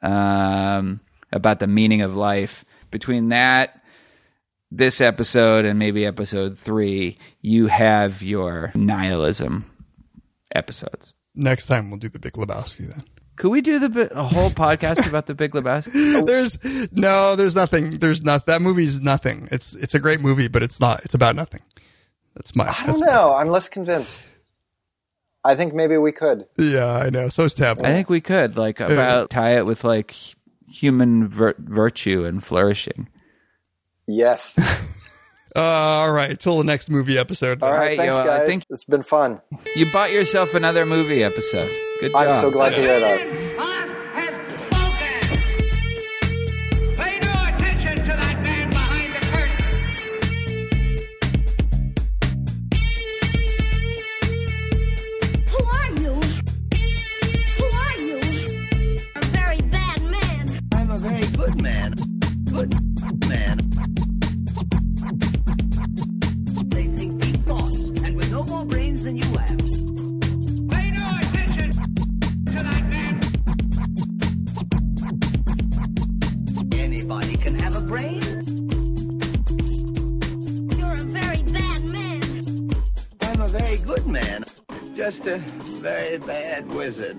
[0.01, 1.01] um,
[1.33, 2.63] about the meaning of life.
[2.89, 3.83] Between that,
[4.71, 9.69] this episode, and maybe episode three, you have your nihilism
[10.55, 11.13] episodes.
[11.35, 13.03] Next time we'll do the Big Lebowski then.
[13.37, 16.25] Could we do the a whole podcast about the Big Lebowski?
[16.25, 16.57] There's
[16.91, 17.97] no, there's nothing.
[17.97, 19.47] There's not that movie's nothing.
[19.51, 21.03] It's it's a great movie, but it's not.
[21.05, 21.61] It's about nothing.
[22.35, 22.67] That's my.
[22.67, 23.33] I don't know.
[23.33, 24.27] I'm less convinced.
[25.43, 26.45] I think maybe we could.
[26.57, 27.29] Yeah, I know.
[27.29, 27.79] So is Tab.
[27.79, 30.15] I think we could like about tie it with like
[30.67, 33.09] human vir- virtue and flourishing.
[34.07, 34.59] Yes.
[35.55, 36.39] Uh, all right.
[36.39, 37.61] Till the next movie episode.
[37.61, 37.79] All right.
[37.79, 38.47] right, thanks, yo, I guys.
[38.47, 39.41] think- it's been fun.
[39.75, 41.69] You bought yourself another movie episode.
[41.99, 42.27] Good job.
[42.27, 43.67] I'm so glad to hear that.
[77.91, 78.21] brain.
[80.77, 82.69] You're a very bad man.
[83.21, 84.45] I'm a very good man.
[84.95, 85.39] Just a
[85.83, 87.17] very bad wizard.